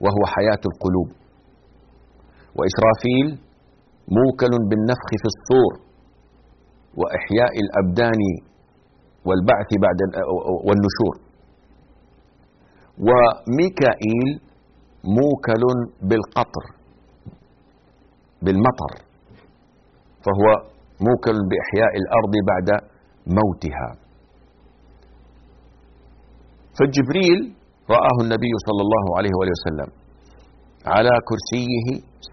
وهو 0.00 0.22
حياة 0.34 0.62
القلوب. 0.70 1.08
وإسرافيل 2.58 3.28
موكل 4.18 4.52
بالنفخ 4.70 5.08
في 5.22 5.28
الصور 5.34 5.72
وإحياء 7.00 7.52
الأبدان 7.64 8.22
والبعث 9.26 9.70
بعد 9.84 9.98
والنشور. 10.66 11.14
وميكائيل 13.08 14.30
موكل 15.04 15.62
بالقطر. 16.08 16.81
بالمطر 18.44 18.92
فهو 20.24 20.46
موكل 21.08 21.36
بإحياء 21.50 21.92
الأرض 22.02 22.34
بعد 22.50 22.68
موتها. 23.26 23.88
فجبريل 26.78 27.54
رآه 27.90 28.16
النبي 28.24 28.52
صلى 28.66 28.82
الله 28.86 29.06
عليه 29.18 29.30
وآله 29.38 29.52
وسلم 29.58 29.90
على 30.86 31.10
كرسيه 31.28 31.86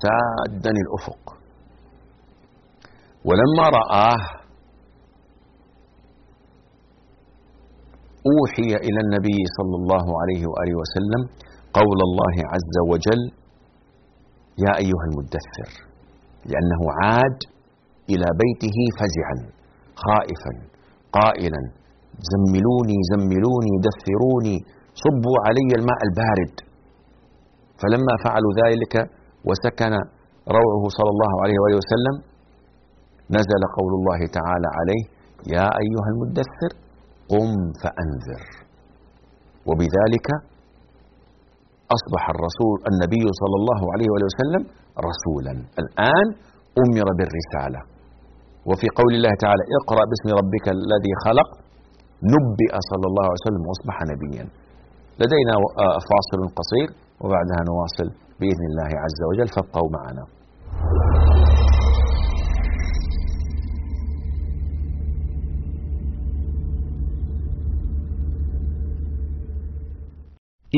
سادا 0.04 0.72
الأفق. 0.84 1.24
ولما 3.26 3.66
رآه 3.80 4.22
أوحي 8.32 8.70
إلى 8.88 9.00
النبي 9.06 9.40
صلى 9.58 9.76
الله 9.82 10.06
عليه 10.22 10.42
وآله 10.52 10.76
وسلم 10.82 11.22
قول 11.74 12.00
الله 12.08 12.36
عز 12.54 12.76
وجل 12.92 13.24
يا 14.66 14.72
أيها 14.78 15.06
المدثر. 15.12 15.89
لأنه 16.52 16.82
عاد 17.00 17.40
إلى 18.12 18.28
بيته 18.42 18.78
فزعا 19.00 19.38
خائفا 20.06 20.54
قائلا 21.20 21.62
زملوني 22.32 22.98
زملوني 23.12 23.74
دثروني 23.88 24.58
صبوا 25.04 25.38
علي 25.46 25.70
الماء 25.80 26.00
البارد. 26.08 26.54
فلما 27.82 28.14
فعلوا 28.26 28.54
ذلك 28.64 28.94
وسكن 29.48 29.94
روعه 30.58 30.84
صلى 30.98 31.12
الله 31.16 31.34
عليه 31.44 31.58
وآله 31.62 31.78
وسلم 31.84 32.16
نزل 33.38 33.64
قول 33.78 33.92
الله 34.00 34.20
تعالى 34.38 34.70
عليه 34.80 35.04
يا 35.56 35.68
أيها 35.84 36.08
المدثر 36.14 36.72
قم 37.32 37.52
فأنذر. 37.82 38.44
وبذلك 39.68 40.28
أصبح 41.98 42.24
الرسول 42.36 42.78
النبي 42.92 43.24
صلى 43.42 43.56
الله 43.62 43.82
عليه 43.94 44.08
وآله 44.12 44.28
وسلم 44.32 44.64
رسولا. 45.08 45.54
الآن 45.82 46.28
أمر 46.84 47.08
بالرسالة. 47.20 47.82
وفي 48.70 48.88
قول 49.00 49.12
الله 49.18 49.34
تعالى 49.44 49.64
اقرأ 49.80 50.04
باسم 50.10 50.28
ربك 50.40 50.66
الذي 50.78 51.14
خلق. 51.26 51.50
نبئ 52.34 52.74
صلى 52.92 53.06
الله 53.10 53.26
عليه 53.30 53.44
وسلم 53.46 53.64
وأصبح 53.68 53.98
نبيا. 54.12 54.46
لدينا 55.22 55.54
فاصل 56.10 56.40
قصير 56.60 56.88
وبعدها 57.22 57.62
نواصل 57.70 58.08
بإذن 58.40 58.66
الله 58.72 58.90
عز 59.04 59.20
وجل 59.30 59.48
فابقوا 59.56 59.90
معنا. 59.98 60.24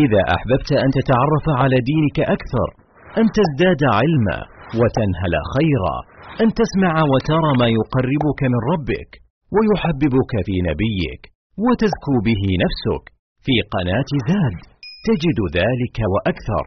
إذا 0.03 0.21
أحببت 0.35 0.71
أن 0.83 0.89
تتعرف 0.97 1.45
على 1.61 1.77
دينك 1.91 2.17
أكثر 2.19 2.69
أن 3.19 3.25
تزداد 3.37 3.81
علما 3.99 4.39
وتنهل 4.79 5.33
خيرا 5.55 5.95
أن 6.43 6.47
تسمع 6.59 6.93
وترى 7.11 7.51
ما 7.61 7.67
يقربك 7.79 8.41
من 8.53 8.61
ربك 8.71 9.11
ويحببك 9.55 10.33
في 10.47 10.55
نبيك 10.69 11.21
وتزكو 11.63 12.15
به 12.27 12.43
نفسك. 12.63 13.03
في 13.45 13.55
قناة 13.73 14.11
زاد 14.29 14.57
تجد 15.07 15.39
ذلك 15.59 15.97
وأكثر. 16.13 16.65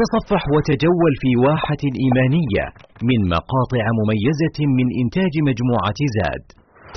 تصفح 0.00 0.42
وتجول 0.54 1.12
في 1.22 1.30
واحة 1.46 1.82
إيمانية 2.02 2.64
من 3.08 3.20
مقاطع 3.34 3.84
مميزة 4.00 4.58
من 4.78 4.86
إنتاج 5.02 5.34
مجموعة 5.48 6.00
زاد. 6.16 6.44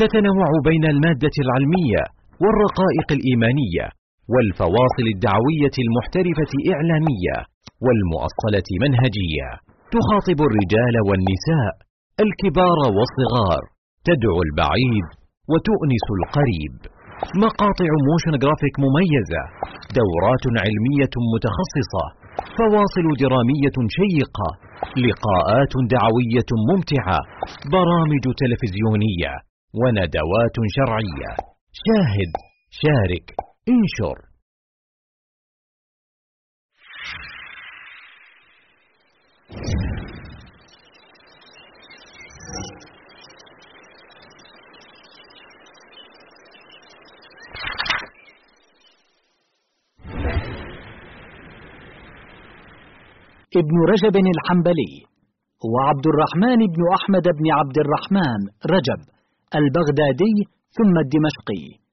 تتنوع 0.01 0.51
بين 0.69 0.83
المادة 0.93 1.35
العلمية 1.45 2.03
والرقائق 2.41 3.07
الإيمانية 3.17 3.85
والفواصل 4.33 5.05
الدعوية 5.15 5.75
المحترفة 5.85 6.51
إعلامية 6.73 7.37
والمؤصلة 7.85 8.69
منهجية. 8.83 9.49
تخاطب 9.95 10.39
الرجال 10.47 10.95
والنساء 11.07 11.73
الكبار 12.25 12.79
والصغار. 12.97 13.63
تدعو 14.07 14.39
البعيد 14.47 15.07
وتؤنس 15.51 16.05
القريب. 16.19 16.75
مقاطع 17.45 17.89
motion 18.09 18.33
graphic 18.43 18.75
مميزة. 18.85 19.43
دورات 19.99 20.43
علمية 20.63 21.13
متخصصة. 21.33 22.05
فواصل 22.57 23.05
درامية 23.23 23.77
شيقة. 23.99 24.49
لقاءات 25.05 25.73
دعوية 25.95 26.49
ممتعة. 26.69 27.19
برامج 27.75 28.23
تلفزيونية. 28.41 29.33
وندوات 29.79 30.55
شرعية. 30.75 31.31
شاهد 31.83 32.31
شارك. 32.81 33.48
انشر. 33.67 34.29
ابن 53.57 53.77
رجب 53.91 54.15
الحنبلي 54.15 54.93
هو 55.65 55.79
عبد 55.89 56.05
الرحمن 56.07 56.57
بن 56.57 56.81
أحمد 56.97 57.23
بن 57.23 57.45
عبد 57.59 57.77
الرحمن 57.77 58.39
رجب 58.75 59.01
البغدادي 59.55 60.35
ثم 60.77 60.93
الدمشقي. 61.05 61.88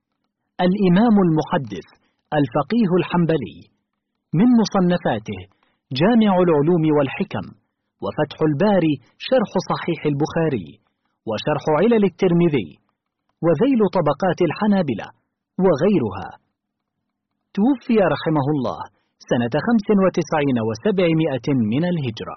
الإمام 0.65 1.17
المحدث 1.27 1.87
الفقيه 2.41 2.91
الحنبلي 3.01 3.59
من 4.39 4.49
مصنفاته 4.61 5.41
جامع 6.01 6.33
العلوم 6.47 6.85
والحكم 6.97 7.47
وفتح 8.03 8.39
الباري 8.51 8.95
شرح 9.29 9.51
صحيح 9.71 10.01
البخاري 10.13 10.69
وشرح 11.29 11.65
علل 11.79 12.05
الترمذي 12.11 12.71
وذيل 13.45 13.81
طبقات 13.99 14.39
الحنابلة 14.49 15.07
وغيرها. 15.65 16.29
توفي 17.57 17.97
رحمه 18.15 18.47
الله 18.55 18.81
سنة 19.31 19.55
خمس 19.67 19.87
وتسعين 20.05 20.59
وسبعمائة 20.69 21.49
من 21.73 21.83
الهجرة. 21.93 22.37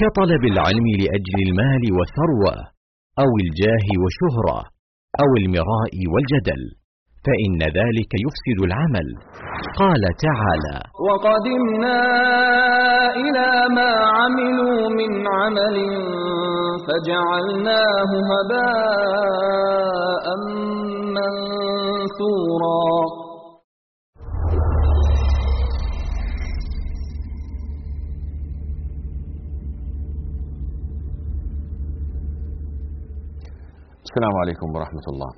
كطلب 0.00 0.42
العلم 0.52 0.86
لأجل 1.00 1.36
المال 1.46 1.82
والثروة 1.96 2.54
أو 3.22 3.30
الجاه 3.44 3.86
والشهرة 4.02 4.58
أو 5.22 5.30
المراء 5.42 5.94
والجدل 6.12 6.62
فإن 7.24 7.60
ذلك 7.78 8.10
يفسد 8.24 8.58
العمل. 8.68 9.08
قال 9.80 10.02
تعالى 10.26 10.76
وقدمنا 11.06 12.00
إلى 13.24 13.50
ما 13.76 13.92
عملوا 14.18 14.80
من 15.00 15.12
عمل 15.38 15.76
فجعلناه 16.86 18.10
هباء 18.32 20.26
منثورا. 21.16 22.92
السلام 34.16 34.36
عليكم 34.42 34.68
ورحمة 34.76 35.06
الله. 35.12 35.32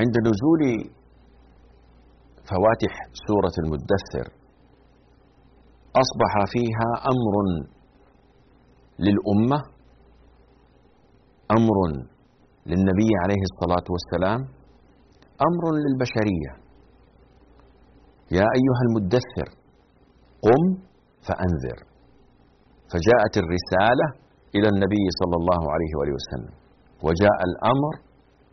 عند 0.00 0.14
نزول 0.28 0.62
فواتح 2.50 2.94
سورة 3.26 3.56
المدثر 3.64 4.26
أصبح 6.02 6.32
فيها 6.54 6.88
أمر 7.12 7.34
للأمة 9.06 9.58
أمر 11.56 11.78
للنبي 12.66 13.10
عليه 13.22 13.42
الصلاة 13.50 13.86
والسلام 13.94 14.40
أمر 15.48 15.64
للبشرية. 15.84 16.52
يا 18.38 18.46
أيها 18.58 18.82
المدثر 18.86 19.48
قم 20.46 20.62
فأنذر. 21.26 21.78
فجاءت 22.92 23.34
الرسالة 23.42 24.06
إلى 24.56 24.68
النبي 24.74 25.04
صلى 25.20 25.36
الله 25.40 25.62
عليه 25.74 25.92
وآله 25.98 26.14
وسلم. 26.20 26.59
وجاء 27.06 27.38
الأمر 27.48 27.92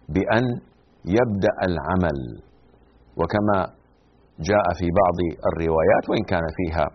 بأن 0.10 0.46
يبدأ 1.18 1.56
العمل. 1.70 2.20
وكما 3.20 3.58
جاء 4.50 4.66
في 4.80 4.88
بعض 5.02 5.18
الروايات 5.50 6.04
وإن 6.10 6.24
كان 6.32 6.46
فيها 6.58 6.86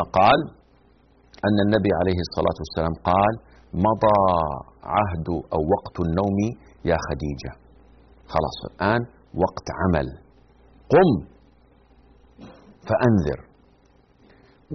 مقال 0.00 0.40
أن 1.46 1.56
النبي 1.66 1.90
عليه 2.00 2.18
الصلاة 2.26 2.56
والسلام 2.62 2.94
قال 3.10 3.32
مضى 3.86 4.20
عهد 4.96 5.28
أو 5.54 5.60
وقت 5.74 5.96
النوم 6.06 6.38
يا 6.84 6.96
خديجة. 7.08 7.52
خلاص 8.32 8.58
الآن 8.70 9.00
وقت 9.42 9.66
عمل. 9.80 10.08
قم 10.92 11.10
فأنذر. 12.88 13.40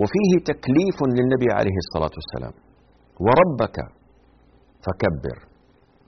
وفيه 0.01 0.32
تكليف 0.51 0.97
للنبي 1.17 1.49
عليه 1.57 1.78
الصلاة 1.84 2.13
والسلام. 2.19 2.55
وربك 3.26 3.78
فكبر. 4.86 5.55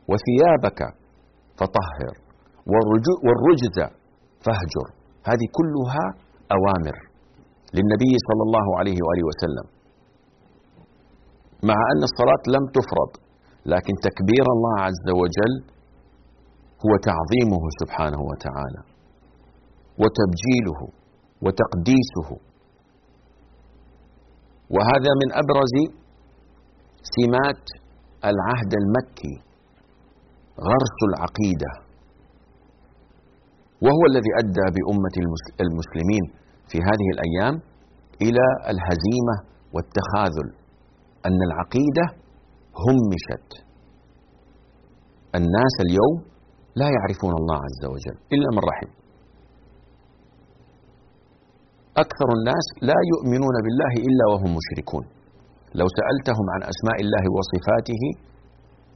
وثيابك 0.09 0.79
فطهر 1.59 2.13
والرجز 3.27 3.77
فاهجر. 4.45 4.87
هذه 5.29 5.47
كلها 5.57 6.05
أوامر 6.57 6.97
للنبي 7.75 8.13
صلى 8.27 8.43
الله 8.47 8.67
عليه 8.79 8.97
وآله 9.05 9.25
وسلم. 9.29 9.67
مع 11.69 11.77
أن 11.93 12.01
الصلاة 12.09 12.43
لم 12.55 12.63
تفرض 12.77 13.11
لكن 13.73 13.93
تكبير 14.07 14.45
الله 14.55 14.75
عز 14.87 15.07
وجل 15.21 15.53
هو 16.83 16.91
تعظيمه 17.09 17.63
سبحانه 17.81 18.21
وتعالى 18.29 18.81
وتبجيله 20.01 20.79
وتقديسه. 21.43 22.29
وهذا 24.75 25.11
من 25.21 25.29
أبرز 25.41 25.75
سمات 27.15 27.65
العهد 28.31 28.71
المكي 28.81 29.46
غرس 30.69 30.97
العقيدة 31.09 31.71
وهو 33.85 34.03
الذي 34.11 34.31
أدى 34.41 34.67
بأمة 34.75 35.15
المسلمين 35.65 36.23
في 36.69 36.77
هذه 36.89 37.07
الأيام 37.15 37.55
إلى 38.21 38.45
الهزيمة 38.71 39.35
والتخاذل 39.73 40.47
أن 41.27 41.39
العقيدة 41.49 42.05
همشت. 42.85 43.49
الناس 45.35 45.75
اليوم 45.85 46.15
لا 46.75 46.87
يعرفون 46.95 47.33
الله 47.39 47.59
عز 47.67 47.83
وجل 47.93 48.17
إلا 48.33 48.47
من 48.55 48.63
رحم. 48.71 48.89
أكثر 52.03 52.27
الناس 52.37 52.65
لا 52.89 52.99
يؤمنون 53.11 53.55
بالله 53.65 53.93
إلا 54.07 54.25
وهم 54.31 54.51
مشركون. 54.59 55.05
لو 55.79 55.87
سألتهم 55.97 56.45
عن 56.53 56.61
أسماء 56.73 56.97
الله 57.05 57.23
وصفاته 57.37 58.03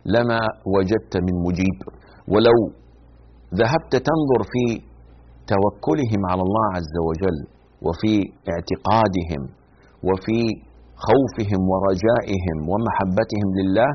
لما 0.06 0.40
وجدت 0.76 1.14
من 1.18 1.36
مجيب. 1.46 1.78
ولو 2.28 2.58
ذهبت 3.54 3.94
تنظر 4.10 4.42
في 4.54 4.64
توكلهم 5.54 6.22
على 6.32 6.42
الله 6.42 6.68
عز 6.78 6.96
وجل 7.08 7.38
وفي 7.86 8.14
اعتقادهم 8.54 9.42
وفي 10.08 10.40
خوفهم 11.08 11.62
ورجائهم 11.72 12.58
ومحبتهم 12.72 13.48
لله 13.60 13.90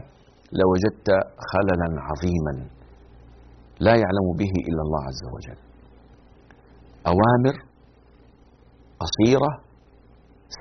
لوجدت 0.60 1.08
خللا 1.50 1.88
عظيما 2.08 2.54
لا 3.80 3.94
يعلم 4.02 4.26
به 4.40 4.52
إلا 4.68 4.82
الله 4.86 5.02
عز 5.10 5.22
وجل. 5.34 5.58
أوامر 7.06 7.54
قصيرة 9.02 9.50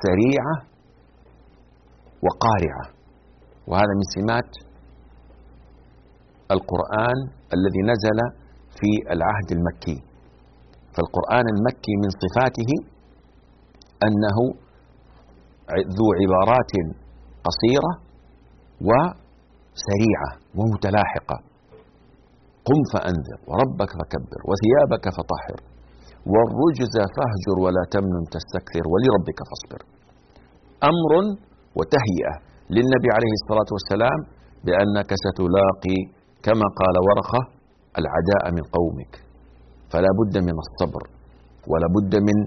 سريعة 0.06 0.56
وقارعة. 2.26 2.86
وهذا 3.68 3.94
من 4.00 4.08
سمات 4.16 4.52
القرآن 6.52 7.18
الذي 7.56 7.82
نزل 7.92 8.20
في 8.80 8.90
العهد 9.16 9.50
المكي. 9.58 9.98
فالقرآن 10.96 11.46
المكي 11.56 11.94
من 12.04 12.10
صفاته 12.24 12.72
أنه 14.08 14.38
ذو 15.98 16.08
عبارات 16.22 16.74
قصيرة 17.48 17.92
وسريعة 18.88 20.32
ومتلاحقة. 20.58 21.38
قم 22.68 22.80
فأنذر 22.94 23.40
وربك 23.50 23.92
فكبر 24.00 24.40
وثيابك 24.50 25.06
فطهر 25.18 25.58
والرجز 26.34 26.96
فاهجر 27.16 27.58
ولا 27.66 27.84
تمنن 27.94 28.24
تستكثر 28.36 28.84
ولربك 28.92 29.40
فاصبر. 29.50 29.82
أمر 30.92 31.12
وتهيئة 31.78 32.36
للنبي 32.76 33.10
عليه 33.18 33.34
الصلاة 33.40 33.70
والسلام 33.76 34.20
بأنك 34.66 35.10
ستلاقي 35.26 36.00
كما 36.46 36.68
قال 36.82 36.96
ورقة 37.08 37.42
العداء 38.00 38.44
من 38.58 38.64
قومك. 38.78 39.14
فلا 39.92 40.12
بد 40.20 40.36
من 40.48 40.56
الصبر 40.66 41.04
ولا 41.72 41.88
بد 41.96 42.14
من 42.28 42.38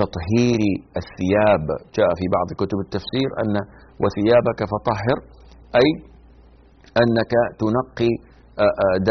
تطهير 0.00 0.60
الثياب. 1.00 1.64
جاء 1.96 2.10
في 2.18 2.26
بعض 2.36 2.48
كتب 2.60 2.78
التفسير 2.86 3.28
أن 3.42 3.54
وثيابك 4.02 4.60
فطهر 4.72 5.16
أي 5.80 5.88
أنك 7.02 7.32
تنقي 7.60 8.12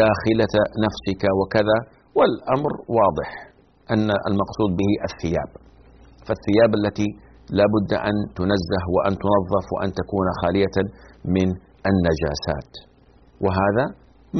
داخلة 0.02 0.54
نفسك 0.84 1.22
وكذا. 1.38 1.78
والأمر 2.18 2.72
واضح 2.98 3.30
أن 3.94 4.08
المقصود 4.28 4.70
به 4.80 4.90
الثياب. 5.08 5.50
فالثياب 6.26 6.70
التي 6.80 7.08
لا 7.58 7.66
بد 7.74 7.92
أن 8.08 8.16
تنزه 8.38 8.84
وأن 8.96 9.12
تنظف 9.24 9.66
وأن 9.74 9.90
تكون 10.00 10.26
خالية 10.42 10.76
من 11.36 11.48
النجاسات. 11.90 12.70
وهذا 13.44 13.84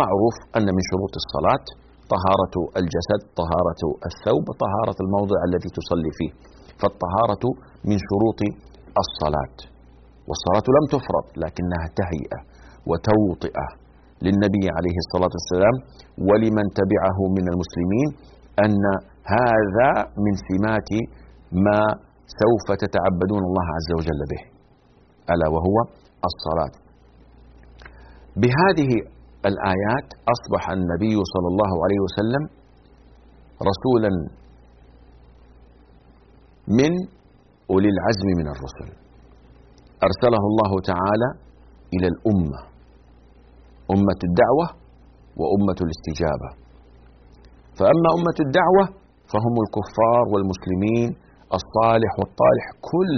معروف 0.02 0.36
أن 0.56 0.66
من 0.76 0.82
شروط 0.90 1.12
الصلاة 1.22 1.64
طهارة 2.14 2.54
الجسد 2.80 3.20
طهارة 3.40 3.82
الثوب 4.10 4.44
طهارة 4.64 4.98
الموضع 5.04 5.38
الذي 5.48 5.70
تصلي 5.78 6.10
فيه. 6.18 6.32
فالطهارة 6.80 7.44
من 7.90 7.98
شروط 8.08 8.40
الصلاة. 9.04 9.56
والصلاة 10.28 10.66
لم 10.76 10.84
تفرض 10.94 11.26
لكنها 11.44 11.86
تهيئة 12.00 12.40
وتوطئة 12.88 13.68
للنبي 14.24 14.64
عليه 14.76 14.96
الصلاة 15.04 15.32
والسلام 15.38 15.76
ولمن 16.28 16.66
تبعه 16.80 17.18
من 17.36 17.44
المسلمين 17.52 18.08
أن 18.64 18.84
هذا 19.36 19.90
من 20.24 20.34
سمات 20.48 20.90
ما 21.66 21.80
سوف 22.40 22.66
تتعبدون 22.84 23.42
الله 23.48 23.66
عز 23.76 23.90
وجل 23.98 24.20
به. 24.32 24.42
ألا 25.32 25.48
وهو 25.54 25.76
الصلاة. 26.30 26.74
بهذه 28.42 28.90
الآيات 29.50 30.08
أصبح 30.34 30.62
النبي 30.76 31.16
صلى 31.32 31.48
الله 31.52 31.72
عليه 31.84 32.00
وسلم 32.06 32.42
رسولا 33.70 34.10
من 36.78 36.92
أولي 37.70 37.88
العزم 37.94 38.28
من 38.40 38.46
الرسل. 38.54 38.88
أرسله 40.06 40.42
الله 40.50 40.72
تعالى 40.92 41.28
إلى 41.94 42.06
الأمة 42.14 42.60
أمة 43.94 44.20
الدعوة 44.28 44.66
وأمة 45.40 45.78
الاستجابة. 45.86 46.50
فأما 47.78 48.08
أمة 48.18 48.38
الدعوة 48.46 48.84
فهم 49.32 49.54
الكفار 49.64 50.24
والمسلمين 50.32 51.08
الصالح 51.58 52.12
والطالح 52.20 52.66
كل 52.90 53.12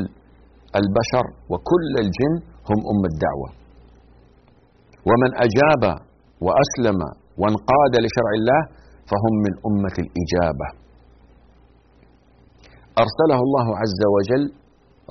البشر 0.81 1.27
وكل 1.51 1.93
الجن 2.05 2.35
هم 2.69 2.79
أمة 2.93 3.09
الدعوة. 3.15 3.49
ومن 5.09 5.31
أجاب 5.47 6.08
وأسلم 6.47 6.99
وانقاد 7.41 7.93
لشرع 8.05 8.33
الله 8.41 8.61
فهم 9.11 9.35
من 9.45 9.53
أمة 9.69 9.97
الإجابة. 10.05 10.69
أرسله 13.05 13.39
الله 13.47 13.67
عز 13.83 14.03
وجل 14.17 14.45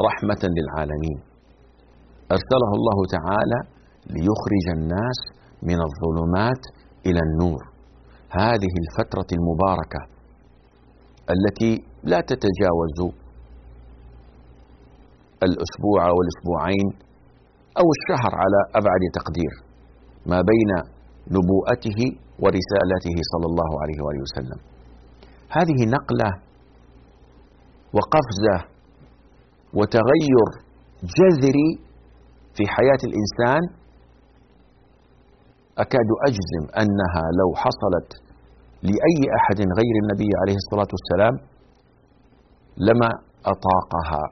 رحمة 0.07 0.43
للعالمين. 0.57 1.19
أرسله 2.36 2.71
الله 2.80 2.97
تعالى 3.15 3.59
ليخرج 4.15 4.65
الناس 4.78 5.19
من 5.69 5.80
الظلمات 5.88 6.63
إلى 7.05 7.19
النور. 7.28 7.61
هذه 8.41 8.73
الفترة 8.84 9.30
المباركة 9.38 10.01
التي 11.36 11.73
لا 12.03 12.19
تتجاوز 12.21 12.99
الأسبوع 15.47 15.99
أو 16.11 16.17
الأسبوعين 16.25 16.88
أو 17.80 17.86
الشهر 17.97 18.32
على 18.41 18.59
أبعد 18.80 19.03
تقدير. 19.13 19.53
ما 20.25 20.41
بين 20.41 20.97
نبوءته 21.36 21.99
ورسالته 22.43 23.17
صلى 23.32 23.45
الله 23.51 23.71
عليه 23.82 23.99
وآله 24.05 24.21
وسلم. 24.28 24.59
هذه 25.57 25.80
نقلة 25.97 26.30
وقفزة 27.95 28.57
وتغير 29.73 30.47
جذري 31.17 31.69
في 32.55 32.63
حياة 32.75 33.01
الإنسان 33.09 33.61
أكاد 35.78 36.09
أجزم 36.28 36.63
أنها 36.82 37.23
لو 37.39 37.49
حصلت 37.63 38.09
لأي 38.84 39.19
أحد 39.39 39.59
غير 39.80 39.95
النبي 40.03 40.30
عليه 40.41 40.55
الصلاة 40.61 40.91
والسلام 40.95 41.36
لما 42.78 43.09
أطاقها. 43.53 44.23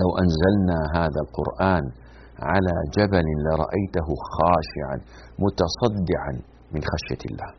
لو 0.00 0.08
أنزلنا 0.22 0.78
هذا 0.98 1.20
القرآن 1.26 1.84
على 2.42 2.74
جبل 2.96 3.26
لرأيته 3.46 4.08
خاشعا 4.36 4.96
متصدعا 5.44 6.32
من 6.72 6.80
خشية 6.90 7.22
الله. 7.30 7.50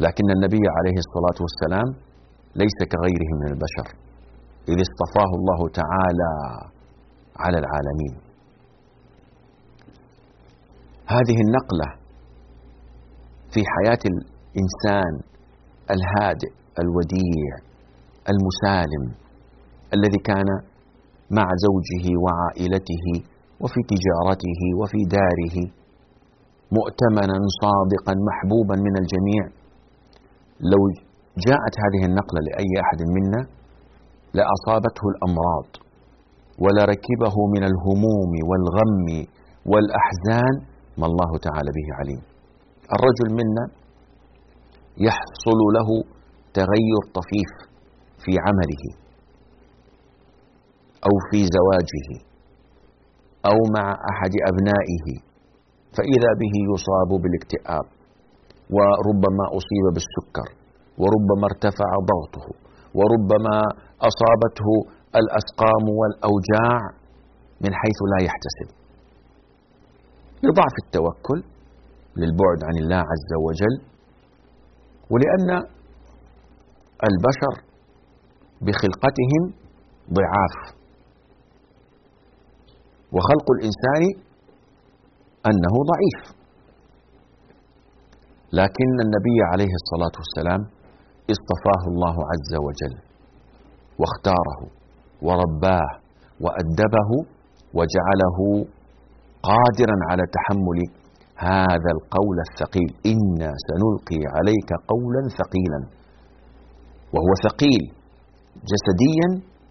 لكن 0.00 0.30
النبي 0.36 0.64
عليه 0.76 0.96
الصلاة 1.04 1.38
والسلام 1.44 1.88
ليس 2.56 2.78
كغيره 2.92 3.30
من 3.40 3.46
البشر 3.52 3.86
إذ 4.68 4.76
اصطفاه 4.86 5.30
الله 5.38 5.68
تعالى 5.68 6.32
على 7.36 7.58
العالمين. 7.58 8.14
هذه 11.06 11.38
النقلة 11.46 11.88
في 13.52 13.60
حياة 13.74 14.02
الإنسان 14.12 15.12
الهادئ 15.90 16.52
الوديع 16.78 17.52
المسالم 18.32 19.04
الذي 19.94 20.18
كان 20.24 20.48
مع 21.38 21.46
زوجه 21.66 22.04
وعائلته 22.24 23.06
وفي 23.62 23.80
تجارته 23.92 24.60
وفي 24.80 25.00
داره 25.16 25.56
مؤتمنا 26.78 27.36
صادقا 27.62 28.14
محبوبا 28.28 28.76
من 28.86 28.94
الجميع. 29.02 29.42
لو 30.72 30.82
جاءت 31.46 31.74
هذه 31.84 32.02
النقلة 32.10 32.40
لأي 32.48 32.70
أحد 32.84 33.00
منا 33.16 33.40
لأصابته 34.36 35.04
الأمراض 35.12 35.68
ولركبه 36.62 37.36
من 37.54 37.62
الهموم 37.70 38.32
والغم 38.48 39.08
والأحزان 39.70 40.54
ما 41.00 41.06
الله 41.10 41.30
تعالى 41.46 41.70
به 41.78 41.88
عليم. 41.98 42.22
الرجل 42.96 43.28
منا 43.40 43.64
يحصل 45.08 45.60
له 45.76 45.88
تغير 46.58 47.02
طفيف 47.18 47.52
في 48.24 48.32
عمله. 48.46 48.99
أو 51.06 51.14
في 51.30 51.40
زواجه 51.56 52.08
أو 53.50 53.58
مع 53.76 53.86
أحد 54.10 54.32
أبنائه 54.50 55.06
فإذا 55.96 56.30
به 56.40 56.54
يصاب 56.72 57.10
بالاكتئاب 57.22 57.86
وربما 58.76 59.44
أصيب 59.58 59.84
بالسكر 59.94 60.48
وربما 61.00 61.44
ارتفع 61.50 61.90
ضغطه 62.10 62.46
وربما 62.98 63.56
أصابته 64.08 64.68
الأسقام 65.20 65.84
والأوجاع 65.98 66.80
من 67.64 67.72
حيث 67.80 67.98
لا 68.12 68.24
يحتسب. 68.26 68.68
لضعف 70.42 70.74
التوكل 70.84 71.40
للبعد 72.16 72.60
عن 72.68 72.76
الله 72.82 73.02
عز 73.12 73.32
وجل 73.46 73.76
ولأن 75.10 75.50
البشر 77.08 77.54
بخلقتهم 78.60 79.42
ضعاف. 80.12 80.79
وخلق 83.14 83.46
الإنسان 83.56 84.02
أنه 85.48 85.74
ضعيف. 85.92 86.20
لكن 88.52 88.90
النبي 89.06 89.38
عليه 89.52 89.72
الصلاة 89.80 90.14
والسلام 90.20 90.62
اصطفاه 91.34 91.82
الله 91.92 92.16
عز 92.30 92.52
وجل 92.66 92.94
واختاره 94.00 94.60
ورباه 95.26 95.90
وأدبه 96.44 97.10
وجعله 97.74 98.38
قادرا 99.50 99.96
على 100.10 100.22
تحمل 100.36 100.78
هذا 101.36 101.90
القول 101.96 102.36
الثقيل. 102.48 102.90
إنا 103.12 103.50
سنلقي 103.66 104.22
عليك 104.36 104.70
قولا 104.92 105.22
ثقيلا. 105.40 105.80
وهو 107.14 107.32
ثقيل 107.46 107.82
جسديا 108.70 109.28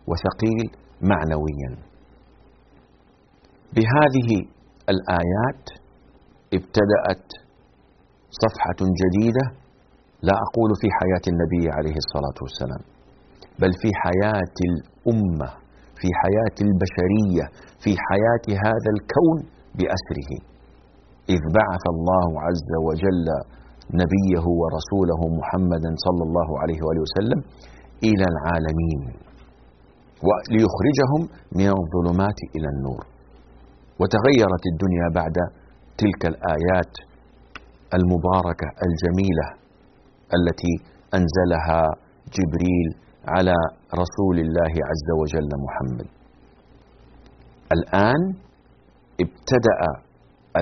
وثقيل 0.09 0.67
معنويا. 1.01 1.88
بهذه 3.75 4.29
الآيات 4.93 5.63
ابتدأت 6.57 7.27
صفحة 8.43 8.79
جديدة 9.01 9.45
لا 10.27 10.35
أقول 10.45 10.69
في 10.81 10.87
حياة 10.99 11.25
النبي 11.33 11.63
عليه 11.77 11.97
الصلاة 12.03 12.37
والسلام 12.43 12.83
بل 13.61 13.71
في 13.81 13.89
حياة 14.03 14.57
الأمة 14.69 15.49
في 16.01 16.07
حياة 16.21 16.57
البشرية 16.67 17.45
في 17.83 17.91
حياة 18.07 18.45
هذا 18.67 18.89
الكون 18.95 19.37
بأسره. 19.77 20.31
إذ 21.35 21.41
بعث 21.59 21.83
الله 21.95 22.29
عز 22.45 22.71
وجل 22.87 23.27
نبيه 24.01 24.45
ورسوله 24.61 25.21
محمدا 25.39 25.91
صلى 26.05 26.23
الله 26.27 26.49
عليه 26.61 26.79
وآله 26.85 27.01
وسلم 27.07 27.39
إلى 28.09 28.25
العالمين 28.33 29.01
وليخرجهم 30.27 31.21
من 31.59 31.69
الظلمات 31.81 32.39
إلى 32.55 32.67
النور. 32.73 33.03
وتغيرت 33.99 34.63
الدنيا 34.71 35.07
بعد 35.19 35.37
تلك 36.01 36.21
الآيات 36.33 36.93
المباركة 37.97 38.67
الجميلة 38.87 39.47
التي 40.37 40.73
أنزلها 41.17 41.81
جبريل 42.35 42.87
على 43.35 43.57
رسول 44.01 44.37
الله 44.45 44.73
عز 44.89 45.09
وجل 45.21 45.51
محمد. 45.65 46.07
الآن 47.77 48.21
ابتدأ 49.23 49.79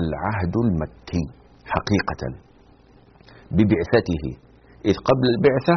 العهد 0.00 0.54
المكي 0.64 1.24
حقيقة 1.72 2.22
ببعثته. 3.56 4.24
إذ 4.90 4.96
قبل 5.08 5.26
البعثة 5.34 5.76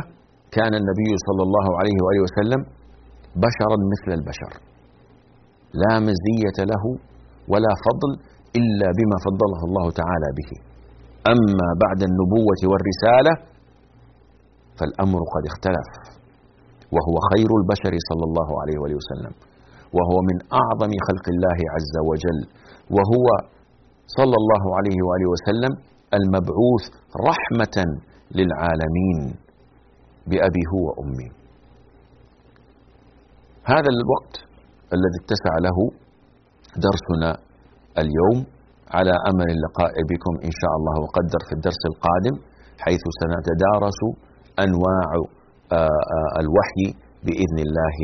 كان 0.57 0.73
النبي 0.81 1.11
صلى 1.27 1.43
الله 1.47 1.67
عليه 1.79 1.97
وآله 2.03 2.21
وسلم 2.27 2.61
بشرا 3.45 3.77
مثل 3.93 4.09
البشر. 4.19 4.51
لا 5.73 5.93
مزية 5.99 6.57
له 6.71 6.83
ولا 7.51 7.73
فضل 7.85 8.11
إلا 8.59 8.87
بما 8.97 9.17
فضله 9.25 9.59
الله 9.67 9.85
تعالى 10.01 10.29
به. 10.39 10.51
أما 11.33 11.67
بعد 11.83 11.99
النبوة 12.09 12.61
والرسالة 12.71 13.33
فالأمر 14.77 15.21
قد 15.33 15.43
اختلف 15.51 15.87
وهو 16.95 17.15
خير 17.31 17.49
البشر 17.61 17.93
صلى 18.09 18.25
الله 18.29 18.49
عليه 18.61 18.77
وآله 18.81 18.97
وسلم 19.01 19.33
وهو 19.97 20.17
من 20.29 20.37
أعظم 20.61 20.91
خلق 21.07 21.25
الله 21.35 21.59
عز 21.75 21.95
وجل 22.09 22.39
وهو 22.95 23.27
صلى 24.17 24.35
الله 24.41 24.63
عليه 24.77 24.97
وآله 25.07 25.27
وسلم 25.33 25.73
المبعوث 26.17 26.83
رحمة 27.29 27.77
للعالمين 28.37 29.19
بأبي 30.29 30.63
هو 30.73 30.83
وأمي. 30.87 31.29
هذا 33.73 33.89
الوقت 33.95 34.35
الذي 34.95 35.17
اتسع 35.23 35.53
له 35.67 35.77
درسنا 36.85 37.29
اليوم 38.01 38.37
على 38.97 39.13
أمل 39.31 39.47
اللقاء 39.55 39.93
بكم 40.11 40.33
إن 40.47 40.53
شاء 40.61 40.73
الله 40.77 40.95
وقدر 41.03 41.41
في 41.47 41.53
الدرس 41.57 41.81
القادم 41.91 42.35
حيث 42.85 43.03
سنتدارس 43.21 44.01
أنواع 44.65 45.09
آه، 45.71 46.01
آه، 46.15 46.31
الوحي 46.41 46.87
بإذن 47.25 47.57
الله 47.67 47.97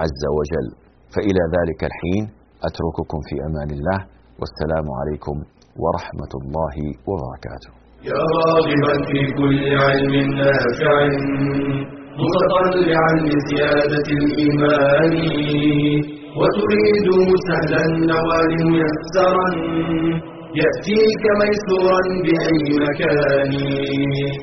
عز 0.00 0.22
وجل. 0.38 0.68
فإلى 1.14 1.42
ذلك 1.56 1.80
الحين 1.90 2.24
أترككم 2.68 3.18
في 3.28 3.34
أمان 3.48 3.70
الله 3.76 3.98
والسلام 4.40 4.86
عليكم 4.98 5.36
ورحمة 5.82 6.32
الله 6.40 6.76
وبركاته. 7.08 7.70
يا 8.10 8.22
راغبا 8.38 8.94
في 9.10 9.20
كل 9.38 9.62
علم 9.84 10.14
نافع 10.42 10.94
متطلعا 12.22 13.12
لزيادة 13.28 14.06
الإيمان. 14.20 15.12
وتريد 16.40 17.08
سهلا 17.48 17.80
النوال 17.90 18.52
ميسرا 18.72 19.48
يأتيك 20.60 21.24
ميسورا 21.40 22.02
بأي 22.24 22.64
مكان. 22.84 23.52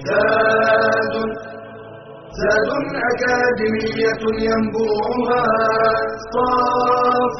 زاد 0.07 1.15
زاد 2.39 2.69
أكاديمية 3.09 4.21
ينبوعها 4.47 5.43
صاف. 6.33 7.39